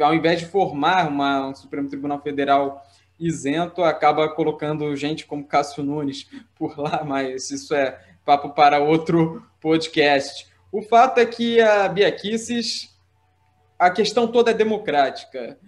ao 0.00 0.14
invés 0.14 0.38
de 0.38 0.46
formar 0.46 1.08
uma, 1.08 1.48
um 1.48 1.54
Supremo 1.56 1.88
Tribunal 1.88 2.22
Federal 2.22 2.86
isento, 3.18 3.82
acaba 3.82 4.28
colocando 4.28 4.94
gente 4.94 5.26
como 5.26 5.44
Cássio 5.44 5.82
Nunes 5.82 6.28
por 6.54 6.78
lá, 6.78 7.02
mas 7.06 7.50
isso 7.50 7.74
é 7.74 7.98
papo 8.24 8.50
para 8.50 8.78
outro 8.78 9.42
podcast. 9.60 10.46
O 10.70 10.82
fato 10.82 11.18
é 11.18 11.26
que 11.26 11.60
a 11.60 11.88
Bia 11.88 12.12
a 13.78 13.90
questão 13.90 14.26
toda 14.26 14.50
é 14.50 14.54
democrática. 14.54 15.58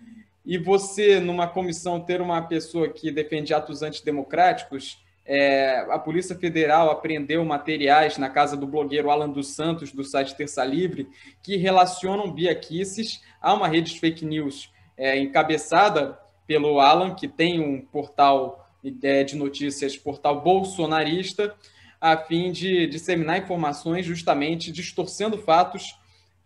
E 0.44 0.58
você, 0.58 1.18
numa 1.18 1.48
comissão, 1.48 2.00
ter 2.00 2.20
uma 2.20 2.40
pessoa 2.42 2.88
que 2.88 3.10
defende 3.10 3.52
atos 3.52 3.82
antidemocráticos, 3.82 5.04
é, 5.24 5.84
a 5.90 5.98
Polícia 5.98 6.36
Federal 6.36 6.88
apreendeu 6.88 7.44
materiais 7.44 8.16
na 8.16 8.30
casa 8.30 8.56
do 8.56 8.66
blogueiro 8.66 9.10
Alan 9.10 9.28
dos 9.28 9.48
Santos, 9.48 9.90
do 9.90 10.04
site 10.04 10.36
Terça 10.36 10.64
Livre, 10.64 11.08
que 11.42 11.56
relacionam 11.56 12.30
Bia 12.30 12.54
Kicis 12.54 13.20
a 13.42 13.52
uma 13.52 13.66
rede 13.66 13.92
de 13.92 13.98
fake 13.98 14.24
news 14.24 14.72
é, 14.96 15.18
encabeçada 15.18 16.16
pelo 16.46 16.78
Alan, 16.78 17.12
que 17.12 17.26
tem 17.26 17.60
um 17.60 17.80
portal 17.84 18.70
é, 19.02 19.24
de 19.24 19.34
notícias, 19.34 19.96
portal 19.96 20.40
bolsonarista, 20.42 21.56
a 22.00 22.16
fim 22.16 22.52
de 22.52 22.86
disseminar 22.86 23.38
informações 23.38 24.06
justamente 24.06 24.70
distorcendo 24.70 25.38
fatos 25.38 25.98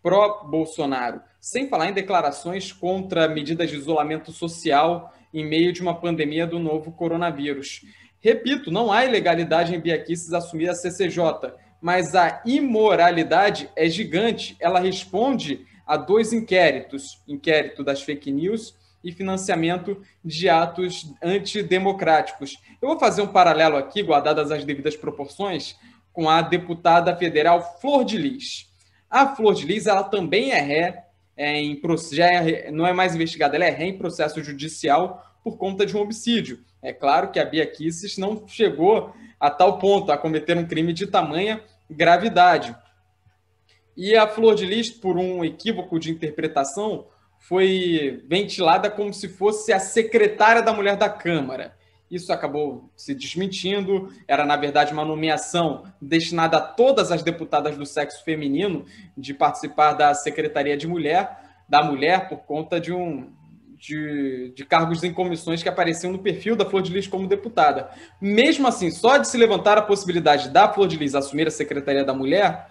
pró-Bolsonaro 0.03 1.21
sem 1.41 1.69
falar 1.69 1.89
em 1.89 1.95
declarações 1.95 2.73
contra 2.73 3.27
medidas 3.27 3.71
de 3.71 3.77
isolamento 3.77 4.31
social 4.31 5.15
em 5.33 5.45
meio 5.45 5.73
de 5.73 5.81
uma 5.81 5.99
pandemia 5.99 6.47
do 6.47 6.59
novo 6.59 6.93
coronavírus. 6.93 7.83
Repito, 8.21 8.71
não 8.71 8.93
há 8.93 9.05
ilegalidade 9.05 9.75
em 9.75 9.81
Bia 9.81 10.05
assumir 10.35 10.69
a 10.69 10.75
CCJ, 10.75 11.55
mas 11.81 12.15
a 12.15 12.43
imoralidade 12.45 13.71
é 13.75 13.89
gigante. 13.89 14.57
Ela 14.61 14.79
responde 14.79 15.65
a 15.87 15.97
dois 15.97 16.33
inquéritos: 16.33 17.23
inquérito 17.27 17.83
das 17.83 18.03
fake 18.03 18.31
news 18.31 18.79
e 19.03 19.11
financiamento 19.11 20.03
de 20.23 20.49
atos 20.51 21.11
antidemocráticos. 21.23 22.59
Eu 22.83 22.89
vou 22.89 22.99
fazer 22.99 23.23
um 23.23 23.29
paralelo 23.29 23.77
aqui, 23.77 24.03
guardadas 24.03 24.51
as 24.51 24.65
devidas 24.65 24.95
proporções, 24.95 25.77
com 26.13 26.29
a 26.29 26.43
deputada 26.43 27.17
federal 27.17 27.79
Flor 27.81 28.05
de 28.05 28.19
Lis. 28.19 28.69
A 29.09 29.35
Flor 29.35 29.55
de 29.55 29.65
Lis 29.65 29.87
ela 29.87 30.03
também 30.03 30.53
é 30.53 30.61
ré 30.61 31.07
é 31.37 31.61
em, 31.61 31.81
já 32.13 32.27
é, 32.27 32.71
não 32.71 32.87
é 32.87 32.93
mais 32.93 33.15
investigada, 33.15 33.57
ela 33.57 33.65
é 33.65 33.71
ré 33.71 33.87
em 33.87 33.99
processo 33.99 34.43
judicial 34.43 35.25
por 35.43 35.57
conta 35.57 35.87
de 35.87 35.97
um 35.97 36.01
homicídio. 36.01 36.61
É 36.83 36.93
claro 36.93 37.31
que 37.31 37.39
a 37.39 37.45
Bia 37.45 37.67
Kisses 37.67 38.19
não 38.19 38.47
chegou 38.47 39.13
a 39.39 39.51
tal 39.51 39.79
ponto, 39.79 40.13
a 40.13 40.19
cometer 40.19 40.57
um 40.57 40.67
crime 40.67 40.93
de 40.93 41.07
tamanha 41.07 41.63
gravidade. 41.91 42.75
E 43.97 44.15
a 44.17 44.27
Flor 44.27 44.55
de 44.55 44.65
Lis, 44.65 44.91
por 44.91 45.17
um 45.17 45.45
equívoco 45.45 45.99
de 45.99 46.11
interpretação, 46.11 47.07
foi 47.39 48.23
ventilada 48.29 48.91
como 48.91 49.13
se 49.13 49.29
fosse 49.29 49.73
a 49.73 49.81
secretária 49.81 50.63
da 50.63 50.73
mulher 50.73 50.97
da 50.97 51.09
Câmara. 51.09 51.77
Isso 52.11 52.33
acabou 52.33 52.91
se 52.97 53.15
desmentindo, 53.15 54.13
era 54.27 54.45
na 54.45 54.57
verdade 54.57 54.93
uma 54.93 55.05
nomeação 55.05 55.85
destinada 56.03 56.57
a 56.57 56.61
todas 56.61 57.13
as 57.13 57.23
deputadas 57.23 57.77
do 57.77 57.87
sexo 57.87 58.25
feminino 58.25 58.85
de 59.17 59.33
participar 59.33 59.93
da 59.93 60.13
Secretaria 60.13 60.77
de 60.77 60.89
Mulher, 60.89 61.39
da 61.69 61.85
Mulher, 61.85 62.29
por 62.29 62.39
conta 62.39 62.81
de 62.81 62.93
um 62.93 63.31
de, 63.81 64.53
de 64.55 64.65
cargos 64.65 65.03
em 65.03 65.13
comissões 65.13 65.63
que 65.63 65.69
apareciam 65.69 66.13
no 66.13 66.19
perfil 66.19 66.55
da 66.55 66.67
Flor 66.67 66.83
de 66.83 66.93
Lis 66.93 67.07
como 67.07 67.27
deputada. 67.27 67.89
Mesmo 68.21 68.69
assim, 68.69 68.91
só 68.91 69.17
de 69.17 69.27
se 69.27 69.39
levantar 69.39 69.79
a 69.79 69.83
possibilidade 69.83 70.51
da 70.51 70.71
Flor 70.71 70.87
de 70.87 70.97
Lis 70.97 71.15
assumir 71.15 71.47
a 71.47 71.51
Secretaria 71.51 72.05
da 72.05 72.13
Mulher, 72.13 72.67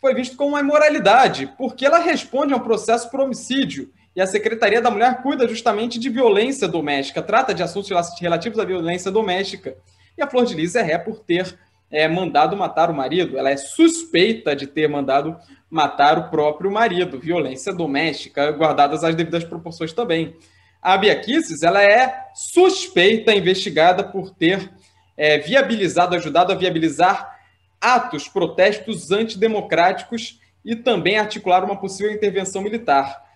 foi 0.00 0.12
visto 0.12 0.36
como 0.36 0.50
uma 0.50 0.60
imoralidade, 0.60 1.52
porque 1.56 1.86
ela 1.86 1.98
responde 1.98 2.52
a 2.52 2.56
um 2.56 2.60
processo 2.60 3.10
por 3.10 3.20
homicídio 3.20 3.92
e 4.14 4.20
a 4.20 4.26
Secretaria 4.26 4.80
da 4.80 4.90
Mulher 4.90 5.22
cuida 5.22 5.46
justamente 5.46 5.98
de 5.98 6.08
violência 6.08 6.66
doméstica, 6.66 7.22
trata 7.22 7.54
de 7.54 7.62
assuntos 7.62 7.90
relativos 8.20 8.58
à 8.58 8.64
violência 8.64 9.10
doméstica. 9.10 9.76
E 10.18 10.22
a 10.22 10.26
Flor 10.26 10.44
de 10.44 10.54
Lis 10.54 10.74
é 10.74 10.82
ré 10.82 10.98
por 10.98 11.20
ter 11.20 11.56
é, 11.90 12.08
mandado 12.08 12.56
matar 12.56 12.90
o 12.90 12.94
marido. 12.94 13.38
Ela 13.38 13.50
é 13.50 13.56
suspeita 13.56 14.54
de 14.54 14.66
ter 14.66 14.88
mandado 14.88 15.36
matar 15.70 16.18
o 16.18 16.30
próprio 16.30 16.70
marido. 16.70 17.18
Violência 17.20 17.72
doméstica, 17.72 18.50
guardadas 18.50 19.04
as 19.04 19.14
devidas 19.14 19.44
proporções 19.44 19.92
também. 19.92 20.36
A 20.82 20.96
Bia 20.96 21.14
Kisses, 21.18 21.62
ela 21.62 21.82
é 21.82 22.26
suspeita, 22.34 23.34
investigada 23.34 24.02
por 24.02 24.30
ter 24.30 24.70
é, 25.16 25.38
viabilizado, 25.38 26.16
ajudado 26.16 26.52
a 26.52 26.56
viabilizar 26.56 27.38
atos, 27.80 28.28
protestos 28.28 29.10
antidemocráticos 29.10 30.40
e 30.64 30.74
também 30.74 31.18
articular 31.18 31.64
uma 31.64 31.76
possível 31.76 32.12
intervenção 32.12 32.62
militar. 32.62 33.29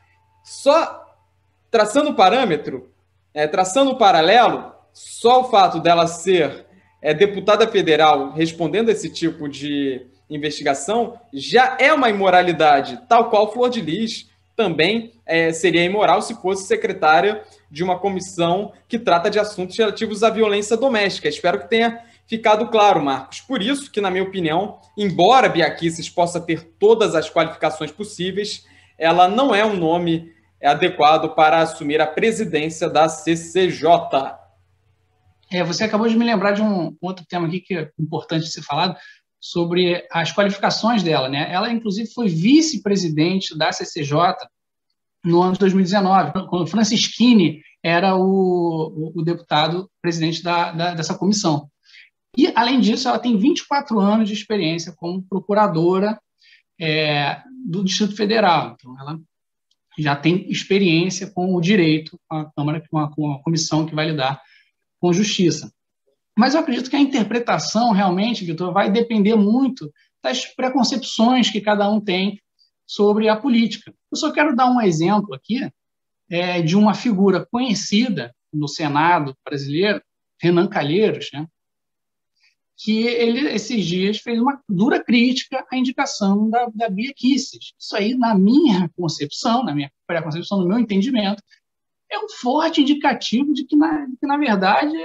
Só 0.44 1.16
traçando 1.70 2.10
o 2.10 2.14
parâmetro, 2.14 2.90
é, 3.32 3.48
traçando 3.48 3.92
o 3.92 3.98
paralelo, 3.98 4.72
só 4.92 5.40
o 5.40 5.50
fato 5.50 5.80
dela 5.80 6.06
ser 6.06 6.66
é, 7.02 7.12
deputada 7.12 7.66
federal 7.66 8.30
respondendo 8.32 8.90
esse 8.90 9.08
tipo 9.10 9.48
de 9.48 10.06
investigação 10.28 11.18
já 11.32 11.76
é 11.80 11.92
uma 11.92 12.10
imoralidade, 12.10 13.00
tal 13.08 13.30
qual 13.30 13.52
Flor 13.52 13.70
de 13.70 13.80
Lis 13.80 14.28
também 14.54 15.12
é, 15.26 15.52
seria 15.52 15.84
imoral 15.84 16.22
se 16.22 16.34
fosse 16.34 16.66
secretária 16.66 17.42
de 17.70 17.82
uma 17.82 17.98
comissão 17.98 18.72
que 18.86 18.98
trata 18.98 19.28
de 19.28 19.38
assuntos 19.38 19.76
relativos 19.76 20.22
à 20.22 20.30
violência 20.30 20.76
doméstica. 20.76 21.28
Espero 21.28 21.58
que 21.58 21.68
tenha 21.68 22.04
ficado 22.26 22.68
claro, 22.68 23.02
Marcos. 23.02 23.40
Por 23.40 23.60
isso 23.60 23.90
que, 23.90 24.00
na 24.00 24.10
minha 24.10 24.22
opinião, 24.22 24.78
embora 24.96 25.48
Biaquices 25.48 26.08
possa 26.08 26.40
ter 26.40 26.62
todas 26.78 27.14
as 27.14 27.28
qualificações 27.28 27.90
possíveis, 27.90 28.64
ela 28.96 29.26
não 29.26 29.54
é 29.54 29.64
um 29.64 29.76
nome 29.76 30.32
adequado 30.64 31.34
para 31.34 31.60
assumir 31.60 32.00
a 32.00 32.06
presidência 32.06 32.88
da 32.88 33.08
CCJ. 33.08 33.86
É, 35.52 35.62
você 35.62 35.84
acabou 35.84 36.08
de 36.08 36.16
me 36.16 36.24
lembrar 36.24 36.52
de 36.52 36.62
um 36.62 36.96
outro 37.00 37.24
tema 37.26 37.46
aqui 37.46 37.60
que 37.60 37.74
é 37.74 37.90
importante 37.98 38.46
ser 38.46 38.62
falado 38.62 38.96
sobre 39.40 40.06
as 40.10 40.32
qualificações 40.32 41.02
dela, 41.02 41.28
né? 41.28 41.52
Ela 41.52 41.70
inclusive 41.70 42.10
foi 42.12 42.28
vice-presidente 42.28 43.56
da 43.56 43.70
CCJ 43.70 44.34
no 45.24 45.42
ano 45.42 45.52
de 45.52 45.58
2019, 45.60 46.32
quando 46.48 46.66
Francisquini 46.66 47.62
era 47.82 48.16
o, 48.16 48.22
o, 48.24 49.20
o 49.20 49.22
deputado 49.22 49.90
presidente 50.00 50.42
da, 50.42 50.72
da, 50.72 50.94
dessa 50.94 51.16
comissão. 51.16 51.68
E, 52.36 52.52
além 52.56 52.80
disso, 52.80 53.08
ela 53.08 53.18
tem 53.18 53.36
24 53.36 53.98
anos 54.00 54.28
de 54.28 54.34
experiência 54.34 54.92
como 54.96 55.22
procuradora 55.22 56.18
é, 56.80 57.40
do 57.66 57.84
Distrito 57.84 58.16
Federal. 58.16 58.74
Então, 58.74 58.98
ela 58.98 59.18
já 59.98 60.16
tem 60.16 60.50
experiência 60.50 61.30
com 61.30 61.54
o 61.54 61.60
direito, 61.60 62.18
com 62.28 62.36
a 62.36 62.52
Câmara, 62.52 62.82
com 62.90 62.98
a, 62.98 63.14
com 63.14 63.32
a 63.32 63.42
comissão 63.42 63.86
que 63.86 63.94
vai 63.94 64.10
lidar 64.10 64.40
com 65.00 65.12
justiça. 65.12 65.72
Mas 66.36 66.54
eu 66.54 66.60
acredito 66.60 66.90
que 66.90 66.96
a 66.96 67.00
interpretação, 67.00 67.92
realmente, 67.92 68.44
Vitor, 68.44 68.72
vai 68.72 68.90
depender 68.90 69.36
muito 69.36 69.92
das 70.22 70.46
preconcepções 70.46 71.50
que 71.50 71.60
cada 71.60 71.88
um 71.88 72.00
tem 72.00 72.40
sobre 72.86 73.28
a 73.28 73.36
política. 73.36 73.94
Eu 74.10 74.16
só 74.16 74.32
quero 74.32 74.56
dar 74.56 74.70
um 74.70 74.80
exemplo 74.80 75.34
aqui 75.34 75.70
é, 76.28 76.60
de 76.60 76.76
uma 76.76 76.94
figura 76.94 77.46
conhecida 77.50 78.34
no 78.52 78.68
Senado 78.68 79.36
brasileiro, 79.44 80.02
Renan 80.40 80.66
Calheiros, 80.66 81.28
né, 81.32 81.46
que 82.76 83.02
ele, 83.06 83.48
esses 83.50 83.84
dias, 83.84 84.18
fez 84.18 84.40
uma 84.40 84.60
dura 84.68 85.02
crítica 85.02 85.64
à 85.70 85.76
indicação 85.76 86.50
da, 86.50 86.66
da 86.74 86.88
Bia 86.88 87.12
Kisses. 87.14 87.72
Isso 87.78 87.96
aí, 87.96 88.14
na 88.14 88.34
minha 88.36 88.90
concepção, 88.96 89.62
na 89.64 89.74
minha 89.74 89.90
pré-concepção, 90.06 90.58
no 90.58 90.68
meu 90.68 90.78
entendimento, 90.78 91.42
é 92.10 92.18
um 92.18 92.28
forte 92.28 92.80
indicativo 92.80 93.52
de 93.52 93.64
que, 93.64 93.76
na, 93.76 94.06
que, 94.06 94.26
na 94.26 94.36
verdade, 94.36 94.96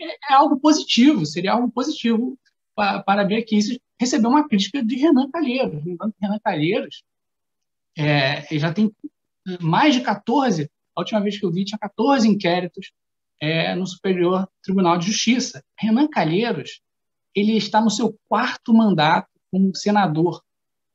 é, 0.00 0.32
é 0.32 0.34
algo 0.34 0.58
positivo, 0.58 1.26
seria 1.26 1.52
algo 1.52 1.70
positivo 1.70 2.38
para, 2.74 3.02
para 3.02 3.22
a 3.22 3.24
Bia 3.24 3.44
Kisses 3.44 3.78
receber 4.00 4.28
uma 4.28 4.48
crítica 4.48 4.82
de 4.82 4.96
Renan 4.96 5.30
Calheiros. 5.30 5.84
Lembrando 5.84 6.12
que 6.12 6.24
Renan 6.24 6.38
Calheiros 6.42 7.02
é, 7.96 8.58
já 8.58 8.72
tem 8.72 8.92
mais 9.60 9.94
de 9.94 10.02
14, 10.02 10.70
a 10.94 11.00
última 11.00 11.20
vez 11.20 11.38
que 11.38 11.44
eu 11.44 11.52
vi, 11.52 11.64
tinha 11.64 11.78
14 11.78 12.28
inquéritos 12.28 12.92
é, 13.40 13.74
no 13.74 13.86
Superior 13.86 14.48
Tribunal 14.62 14.98
de 14.98 15.06
Justiça. 15.06 15.64
Renan 15.78 16.08
Calheiros 16.08 16.80
ele 17.34 17.56
está 17.56 17.80
no 17.80 17.90
seu 17.90 18.18
quarto 18.28 18.74
mandato 18.74 19.28
como 19.50 19.74
senador 19.74 20.42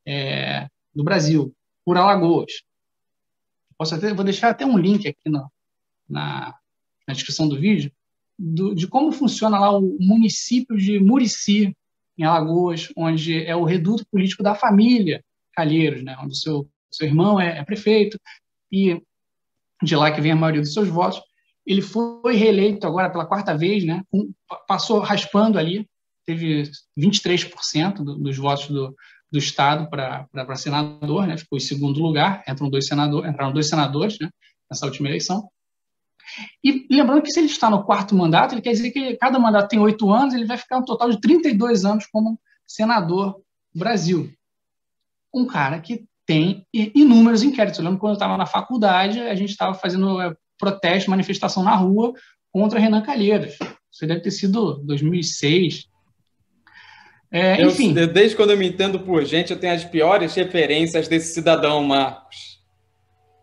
é, 0.05 0.67
do 0.93 1.03
Brasil, 1.03 1.53
por 1.85 1.97
Alagoas. 1.97 2.63
Posso 3.77 3.95
até, 3.95 4.13
vou 4.13 4.23
deixar 4.23 4.49
até 4.49 4.65
um 4.65 4.77
link 4.77 5.07
aqui 5.07 5.29
no, 5.29 5.51
na, 6.07 6.55
na 7.07 7.13
descrição 7.13 7.47
do 7.47 7.59
vídeo 7.59 7.91
do, 8.37 8.73
de 8.73 8.87
como 8.87 9.11
funciona 9.11 9.59
lá 9.59 9.77
o 9.77 9.97
município 9.99 10.77
de 10.77 10.99
Murici, 10.99 11.75
em 12.17 12.23
Alagoas, 12.23 12.89
onde 12.95 13.43
é 13.43 13.55
o 13.55 13.63
reduto 13.63 14.05
político 14.11 14.43
da 14.43 14.53
família 14.53 15.23
Calheiros, 15.53 16.03
né, 16.03 16.15
onde 16.21 16.37
seu, 16.37 16.67
seu 16.91 17.07
irmão 17.07 17.39
é, 17.39 17.57
é 17.57 17.63
prefeito, 17.63 18.19
e 18.71 19.01
de 19.81 19.95
lá 19.95 20.11
que 20.11 20.21
vem 20.21 20.31
a 20.31 20.35
maioria 20.35 20.61
dos 20.61 20.73
seus 20.73 20.87
votos. 20.87 21.21
Ele 21.65 21.81
foi 21.81 22.35
reeleito 22.35 22.85
agora 22.85 23.09
pela 23.09 23.25
quarta 23.25 23.57
vez, 23.57 23.83
né, 23.83 24.03
passou 24.67 24.99
raspando 24.99 25.57
ali 25.57 25.87
teve 26.25 26.69
23% 26.97 27.95
do, 27.95 28.17
dos 28.17 28.37
votos 28.37 28.67
do, 28.67 28.95
do 29.31 29.37
Estado 29.37 29.89
para 29.89 30.55
senador, 30.55 31.27
né? 31.27 31.37
ficou 31.37 31.57
em 31.57 31.61
segundo 31.61 32.01
lugar, 32.01 32.43
entram 32.47 32.69
dois 32.69 32.87
senadores, 32.87 33.29
entraram 33.29 33.51
dois 33.51 33.67
senadores 33.67 34.17
né? 34.19 34.29
nessa 34.69 34.85
última 34.85 35.09
eleição. 35.09 35.49
E 36.63 36.87
lembrando 36.89 37.21
que 37.21 37.31
se 37.31 37.39
ele 37.39 37.47
está 37.47 37.69
no 37.69 37.83
quarto 37.83 38.15
mandato, 38.15 38.53
ele 38.53 38.61
quer 38.61 38.71
dizer 38.71 38.91
que 38.91 39.15
cada 39.17 39.37
mandato 39.37 39.69
tem 39.69 39.79
oito 39.79 40.11
anos, 40.11 40.33
ele 40.33 40.45
vai 40.45 40.57
ficar 40.57 40.77
um 40.77 40.85
total 40.85 41.09
de 41.09 41.19
32 41.19 41.85
anos 41.85 42.05
como 42.07 42.39
senador 42.65 43.41
do 43.73 43.79
Brasil. 43.79 44.31
Um 45.33 45.45
cara 45.45 45.79
que 45.79 46.05
tem 46.25 46.65
inúmeros 46.73 47.43
inquéritos. 47.43 47.79
Eu 47.79 47.85
lembro 47.85 47.99
quando 47.99 48.11
eu 48.11 48.17
estava 48.17 48.37
na 48.37 48.45
faculdade, 48.45 49.19
a 49.19 49.35
gente 49.35 49.49
estava 49.49 49.73
fazendo 49.73 50.21
é, 50.21 50.33
protesto, 50.57 51.09
manifestação 51.09 51.63
na 51.63 51.75
rua 51.75 52.13
contra 52.51 52.79
Renan 52.79 53.01
Calheiros. 53.01 53.57
Isso 53.91 54.07
deve 54.07 54.21
ter 54.21 54.31
sido 54.31 54.75
2006, 54.85 55.87
é, 57.33 57.59
eu, 57.59 57.69
enfim. 57.69 57.91
desde 57.93 58.35
quando 58.35 58.51
eu 58.51 58.57
me 58.57 58.67
entendo 58.67 58.99
por 58.99 59.25
gente, 59.25 59.51
eu 59.51 59.59
tenho 59.59 59.73
as 59.73 59.83
piores 59.83 60.35
referências 60.35 61.07
desse 61.07 61.33
cidadão, 61.33 61.83
Marcos. 61.83 62.61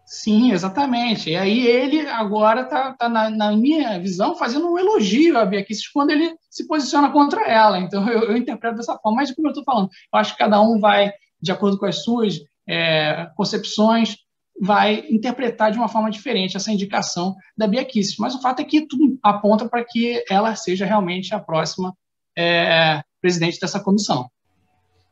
Sim, 0.06 0.52
exatamente. 0.52 1.30
E 1.30 1.36
aí 1.36 1.66
ele 1.66 2.00
agora 2.06 2.62
está, 2.62 2.92
tá 2.94 3.08
na, 3.08 3.28
na, 3.28 3.56
minha 3.56 3.98
visão, 3.98 4.36
fazendo 4.36 4.70
um 4.70 4.78
elogio 4.78 5.36
a 5.36 5.44
Bia 5.44 5.64
Kicis 5.64 5.88
quando 5.88 6.10
ele 6.10 6.34
se 6.48 6.68
posiciona 6.68 7.10
contra 7.10 7.48
ela. 7.48 7.80
Então 7.80 8.08
eu, 8.08 8.30
eu 8.30 8.36
interpreto 8.36 8.76
dessa 8.76 8.96
forma. 8.96 9.16
Mas 9.16 9.32
como 9.32 9.48
eu 9.48 9.50
estou 9.50 9.64
falando, 9.64 9.88
eu 10.12 10.18
acho 10.20 10.32
que 10.32 10.38
cada 10.38 10.60
um 10.60 10.78
vai, 10.78 11.12
de 11.42 11.50
acordo 11.50 11.76
com 11.76 11.86
as 11.86 12.04
suas 12.04 12.40
é, 12.68 13.28
concepções, 13.36 14.16
vai 14.60 15.04
interpretar 15.10 15.72
de 15.72 15.78
uma 15.78 15.88
forma 15.88 16.10
diferente 16.10 16.56
essa 16.56 16.72
indicação 16.72 17.34
da 17.56 17.66
Bia 17.66 17.84
Kicis. 17.84 18.16
Mas 18.18 18.36
o 18.36 18.40
fato 18.40 18.60
é 18.60 18.64
que 18.64 18.86
tudo 18.86 19.18
aponta 19.20 19.68
para 19.68 19.84
que 19.84 20.24
ela 20.30 20.54
seja 20.54 20.86
realmente 20.86 21.34
a 21.34 21.40
próxima 21.40 21.92
é, 22.36 23.02
presidente 23.20 23.60
dessa 23.60 23.80
comissão. 23.80 24.30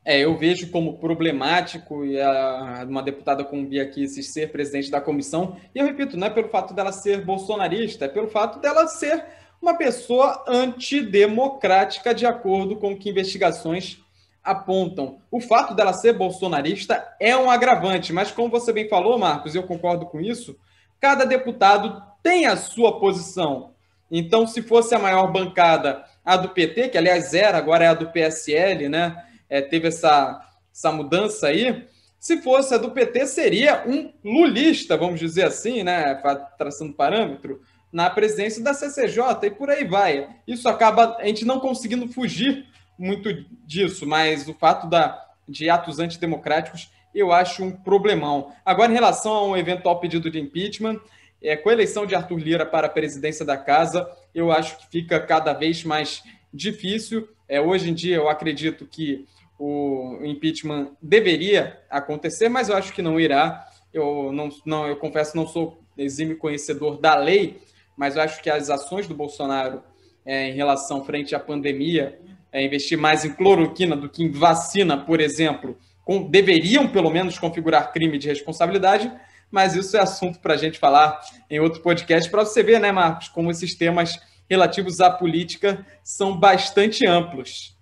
É, 0.03 0.19
eu 0.19 0.35
vejo 0.37 0.71
como 0.71 0.97
problemático 0.97 2.05
e 2.05 2.19
a, 2.19 2.85
uma 2.87 3.03
deputada 3.03 3.43
como 3.43 3.67
Bia 3.67 3.87
Kicis 3.87 4.31
ser 4.31 4.51
presidente 4.51 4.89
da 4.89 5.01
comissão. 5.01 5.57
E 5.75 5.79
eu 5.79 5.85
repito, 5.85 6.17
não 6.17 6.27
é 6.27 6.29
pelo 6.29 6.49
fato 6.49 6.73
dela 6.73 6.91
ser 6.91 7.23
bolsonarista, 7.23 8.05
é 8.05 8.07
pelo 8.07 8.27
fato 8.27 8.59
dela 8.59 8.87
ser 8.87 9.23
uma 9.61 9.75
pessoa 9.75 10.43
antidemocrática, 10.47 12.13
de 12.13 12.25
acordo 12.25 12.77
com 12.77 12.93
o 12.93 12.97
que 12.97 13.09
investigações 13.09 13.99
apontam. 14.43 15.19
O 15.29 15.41
fato 15.41 15.75
dela 15.75 15.93
ser 15.93 16.13
bolsonarista 16.13 17.07
é 17.19 17.35
um 17.35 17.49
agravante, 17.49 18.13
mas 18.13 18.31
como 18.31 18.49
você 18.49 18.71
bem 18.71 18.87
falou, 18.87 19.17
Marcos, 19.17 19.53
eu 19.53 19.63
concordo 19.63 20.05
com 20.05 20.19
isso, 20.19 20.57
cada 20.99 21.25
deputado 21.25 22.01
tem 22.23 22.45
a 22.45 22.55
sua 22.55 22.99
posição. 22.99 23.71
Então, 24.11 24.47
se 24.47 24.61
fosse 24.61 24.95
a 24.95 24.99
maior 24.99 25.31
bancada 25.31 26.03
a 26.25 26.37
do 26.37 26.49
PT, 26.49 26.89
que 26.89 26.97
aliás 26.97 27.33
era, 27.33 27.57
agora 27.57 27.85
é 27.85 27.87
a 27.87 27.93
do 27.93 28.09
PSL, 28.09 28.89
né? 28.89 29.15
É, 29.49 29.61
teve 29.61 29.87
essa, 29.87 30.39
essa 30.73 30.91
mudança 30.91 31.47
aí. 31.47 31.87
Se 32.19 32.41
fosse 32.41 32.73
a 32.73 32.77
do 32.77 32.91
PT, 32.91 33.25
seria 33.27 33.83
um 33.87 34.11
lulista, 34.23 34.97
vamos 34.97 35.19
dizer 35.19 35.45
assim, 35.45 35.83
né? 35.83 36.13
Traçando 36.57 36.93
parâmetro, 36.93 37.61
na 37.91 38.09
presidência 38.09 38.63
da 38.63 38.73
CCJ 38.73 39.23
e 39.43 39.51
por 39.51 39.69
aí 39.69 39.83
vai. 39.85 40.29
Isso 40.47 40.67
acaba 40.69 41.17
a 41.17 41.25
gente 41.25 41.45
não 41.45 41.59
conseguindo 41.59 42.07
fugir 42.07 42.67
muito 42.97 43.33
disso, 43.65 44.05
mas 44.05 44.47
o 44.47 44.53
fato 44.53 44.87
da, 44.87 45.25
de 45.47 45.69
atos 45.69 45.99
antidemocráticos 45.99 46.91
eu 47.13 47.31
acho 47.31 47.63
um 47.63 47.71
problemão. 47.71 48.53
Agora, 48.63 48.91
em 48.91 48.95
relação 48.95 49.33
a 49.33 49.47
um 49.47 49.57
eventual 49.57 49.99
pedido 49.99 50.29
de 50.29 50.39
impeachment, 50.39 50.99
é, 51.41 51.55
com 51.55 51.69
a 51.69 51.73
eleição 51.73 52.05
de 52.05 52.15
Arthur 52.15 52.37
Lira 52.37 52.65
para 52.65 52.87
a 52.87 52.89
presidência 52.89 53.45
da 53.45 53.57
casa, 53.57 54.09
eu 54.33 54.51
acho 54.51 54.77
que 54.77 54.87
fica 54.89 55.19
cada 55.19 55.53
vez 55.53 55.83
mais 55.83 56.21
difícil. 56.53 57.27
É, 57.47 57.61
hoje 57.61 57.89
em 57.89 57.93
dia, 57.93 58.17
eu 58.17 58.29
acredito 58.29 58.85
que 58.85 59.25
o 59.57 60.19
impeachment 60.23 60.91
deveria 61.01 61.79
acontecer, 61.89 62.49
mas 62.49 62.69
eu 62.69 62.75
acho 62.75 62.93
que 62.93 63.01
não 63.01 63.19
irá. 63.19 63.67
Eu 63.93 64.31
não, 64.31 64.49
não 64.65 64.87
eu 64.87 64.95
confesso, 64.97 65.35
não 65.35 65.47
sou 65.47 65.81
exímio 65.97 66.37
conhecedor 66.37 66.97
da 66.99 67.15
lei, 67.15 67.59
mas 67.97 68.15
eu 68.15 68.21
acho 68.21 68.41
que 68.41 68.49
as 68.49 68.69
ações 68.69 69.07
do 69.07 69.13
Bolsonaro 69.13 69.81
é, 70.25 70.49
em 70.49 70.53
relação 70.53 71.03
frente 71.03 71.35
à 71.35 71.39
pandemia, 71.39 72.19
é, 72.51 72.63
investir 72.63 72.97
mais 72.97 73.25
em 73.25 73.33
cloroquina 73.33 73.95
do 73.95 74.09
que 74.09 74.23
em 74.23 74.31
vacina, 74.31 74.97
por 74.97 75.19
exemplo, 75.19 75.77
com, 76.03 76.23
deveriam 76.23 76.87
pelo 76.87 77.09
menos 77.09 77.37
configurar 77.37 77.91
crime 77.91 78.17
de 78.17 78.27
responsabilidade 78.27 79.11
mas 79.51 79.75
isso 79.75 79.97
é 79.97 80.01
assunto 80.01 80.39
para 80.39 80.53
a 80.53 80.57
gente 80.57 80.77
falar 80.79 81.19
em 81.49 81.59
outro 81.59 81.81
podcast, 81.81 82.29
para 82.29 82.45
você 82.45 82.63
ver, 82.63 82.79
né, 82.79 82.91
Marcos, 82.91 83.27
como 83.27 83.51
esses 83.51 83.75
temas 83.75 84.19
relativos 84.49 84.99
à 84.99 85.09
política 85.09 85.85
são 86.03 86.37
bastante 86.37 87.05
amplos. 87.05 87.77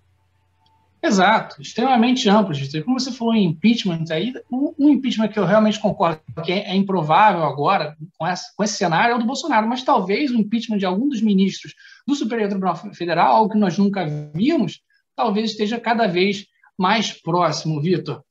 Exato, 1.00 1.62
extremamente 1.62 2.28
amplos. 2.28 2.58
Como 2.84 2.98
você 2.98 3.12
falou 3.12 3.34
em 3.34 3.44
impeachment, 3.44 4.04
aí, 4.10 4.32
um, 4.50 4.88
impeachment 4.88 5.28
que 5.28 5.38
eu 5.38 5.44
realmente 5.44 5.78
concordo 5.78 6.20
que 6.44 6.52
é, 6.52 6.70
é 6.70 6.74
improvável 6.74 7.44
agora, 7.44 7.96
com, 8.18 8.26
essa, 8.26 8.52
com 8.56 8.64
esse 8.64 8.74
cenário, 8.74 9.12
é 9.12 9.16
o 9.16 9.18
do 9.18 9.26
Bolsonaro, 9.26 9.68
mas 9.68 9.84
talvez 9.84 10.30
o 10.30 10.36
impeachment 10.36 10.78
de 10.78 10.86
algum 10.86 11.08
dos 11.08 11.22
ministros 11.22 11.74
do 12.06 12.16
Superior 12.16 12.48
Tribunal 12.48 12.76
Federal, 12.94 13.36
algo 13.36 13.52
que 13.52 13.58
nós 13.58 13.78
nunca 13.78 14.04
vimos, 14.34 14.80
talvez 15.14 15.52
esteja 15.52 15.78
cada 15.78 16.08
vez 16.08 16.46
mais 16.76 17.12
próximo, 17.12 17.80
Vitor. 17.80 18.22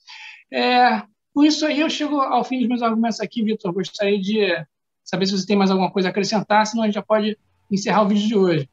É, 0.52 1.02
com 1.38 1.46
isso 1.46 1.68
aí, 1.68 1.82
eu 1.82 1.90
chego 1.90 2.20
ao 2.20 2.44
fim 2.44 2.58
dos 2.58 2.68
meus 2.68 2.82
argumentos 2.82 3.20
aqui, 3.20 3.44
Vitor. 3.44 3.72
Gostaria 3.72 4.20
de 4.20 4.66
saber 5.04 5.28
se 5.28 5.38
você 5.38 5.46
tem 5.46 5.56
mais 5.56 5.70
alguma 5.70 5.92
coisa 5.92 6.08
a 6.08 6.10
acrescentar, 6.10 6.66
senão 6.66 6.82
a 6.82 6.88
gente 6.88 6.96
já 6.96 7.02
pode 7.04 7.38
encerrar 7.72 8.02
o 8.02 8.08
vídeo 8.08 8.28
de 8.28 8.36
hoje. 8.36 8.70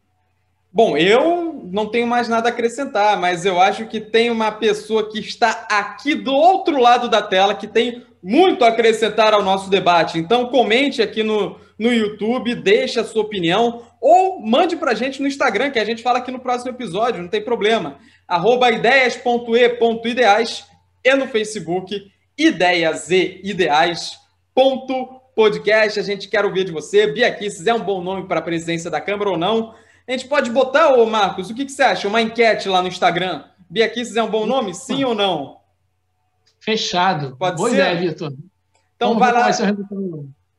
Bom, 0.73 0.97
eu 0.97 1.69
não 1.71 1.91
tenho 1.91 2.07
mais 2.07 2.27
nada 2.27 2.49
a 2.49 2.53
acrescentar, 2.53 3.21
mas 3.21 3.45
eu 3.45 3.61
acho 3.61 3.85
que 3.85 4.01
tem 4.01 4.31
uma 4.31 4.51
pessoa 4.51 5.11
que 5.11 5.19
está 5.19 5.67
aqui 5.71 6.15
do 6.15 6.33
outro 6.33 6.81
lado 6.81 7.07
da 7.07 7.21
tela 7.21 7.55
que 7.55 7.67
tem 7.67 8.03
muito 8.23 8.65
a 8.65 8.69
acrescentar 8.69 9.35
ao 9.35 9.43
nosso 9.43 9.69
debate. 9.69 10.19
Então, 10.19 10.47
comente 10.47 11.03
aqui 11.03 11.23
no, 11.23 11.59
no 11.79 11.93
YouTube, 11.93 12.55
deixe 12.55 12.99
a 12.99 13.05
sua 13.05 13.25
opinião 13.25 13.83
ou 14.01 14.41
mande 14.41 14.75
para 14.75 14.93
a 14.93 14.95
gente 14.95 15.21
no 15.21 15.29
Instagram, 15.29 15.71
que 15.71 15.79
a 15.79 15.85
gente 15.85 16.03
fala 16.03 16.17
aqui 16.17 16.31
no 16.31 16.41
próximo 16.41 16.71
episódio, 16.71 17.21
não 17.21 17.29
tem 17.29 17.45
problema. 17.45 17.99
Arroba 18.27 18.71
ideias.e.ideais 18.71 20.65
e 21.05 21.15
no 21.15 21.29
Facebook 21.29 22.14
ideias 22.37 23.11
e 23.11 23.41
ideais. 23.45 24.19
Ponto 24.55 25.21
podcast. 25.35 25.99
A 25.99 26.03
gente 26.03 26.29
quer 26.29 26.45
ouvir 26.45 26.65
de 26.65 26.73
você. 26.73 27.07
Bia 27.07 27.33
Kisses 27.35 27.67
é 27.67 27.75
um 27.75 27.83
bom 27.83 28.03
nome 28.03 28.27
para 28.29 28.41
a 28.41 28.43
presidência 28.43 28.91
da 28.91 29.01
Câmara 29.01 29.31
ou 29.31 29.39
não? 29.39 29.75
A 30.07 30.13
gente 30.13 30.27
pode 30.27 30.51
botar, 30.51 30.95
ô 30.95 31.07
Marcos, 31.07 31.51
o 31.51 31.55
que, 31.55 31.65
que 31.65 31.73
você 31.73 31.83
acha? 31.83 32.07
Uma 32.07 32.21
enquete 32.21 32.69
lá 32.69 32.83
no 32.83 32.89
Instagram. 32.89 33.45
Bia 33.69 33.89
Kisses 33.89 34.17
é 34.17 34.23
um 34.23 34.31
bom 34.31 34.47
nome? 34.47 34.75
Sim 34.75 35.05
ou 35.05 35.15
não? 35.15 35.59
Fechado. 36.61 37.37
Pode 37.37 37.57
Boa 37.57 37.71
ser? 37.71 37.77
ideia, 37.77 37.97
Vitor. 37.97 38.33
Então 38.97 39.19
Vamos 39.19 39.21
vai 39.21 39.33
lá. 39.33 39.51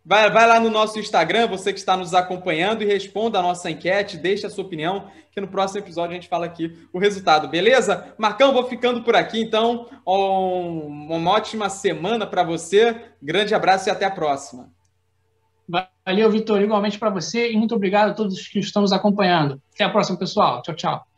Vai, 0.06 0.30
vai 0.30 0.48
lá 0.48 0.60
no 0.60 0.70
nosso 0.70 1.00
Instagram, 1.00 1.48
você 1.48 1.74
que 1.74 1.80
está 1.80 1.98
nos 1.98 2.13
acompanhando, 2.13 2.84
e 2.84 2.86
responda 2.86 3.39
a 3.39 3.41
nossa 3.41 3.72
enquete, 3.72 4.18
deixe 4.18 4.46
a 4.46 4.50
sua 4.52 4.63
opinião, 4.63 5.10
que 5.32 5.41
no 5.41 5.48
próximo 5.48 5.80
episódio 5.80 6.12
a 6.12 6.13
gente 6.13 6.30
fala 6.30 6.46
aqui 6.46 6.88
o 6.94 7.00
resultado, 7.00 7.48
beleza? 7.48 8.13
Marcão, 8.18 8.54
vou 8.54 8.68
ficando 8.68 9.04
por 9.04 9.15
aqui, 9.15 9.41
então. 9.41 9.88
Um, 10.08 11.15
uma 11.15 11.32
ótima 11.32 11.70
semana 11.70 12.28
para 12.28 12.44
você. 12.44 12.96
Grande 13.22 13.56
abraço 13.56 13.89
e 13.89 13.91
até 13.91 14.06
a 14.06 14.12
próxima. 14.12 14.70
Valeu, 16.06 16.30
Vitor. 16.30 16.62
Igualmente 16.62 17.00
para 17.00 17.10
você 17.10 17.52
e 17.52 17.58
muito 17.58 17.74
obrigado 17.74 18.12
a 18.12 18.13
todos 18.13 18.48
que 18.48 18.60
estão 18.60 18.84
nos 18.84 18.94
acompanhando. 18.94 19.60
Até 19.74 19.84
a 19.84 19.89
próxima, 19.89 20.18
pessoal. 20.18 20.62
Tchau, 20.62 20.76
tchau. 20.76 21.14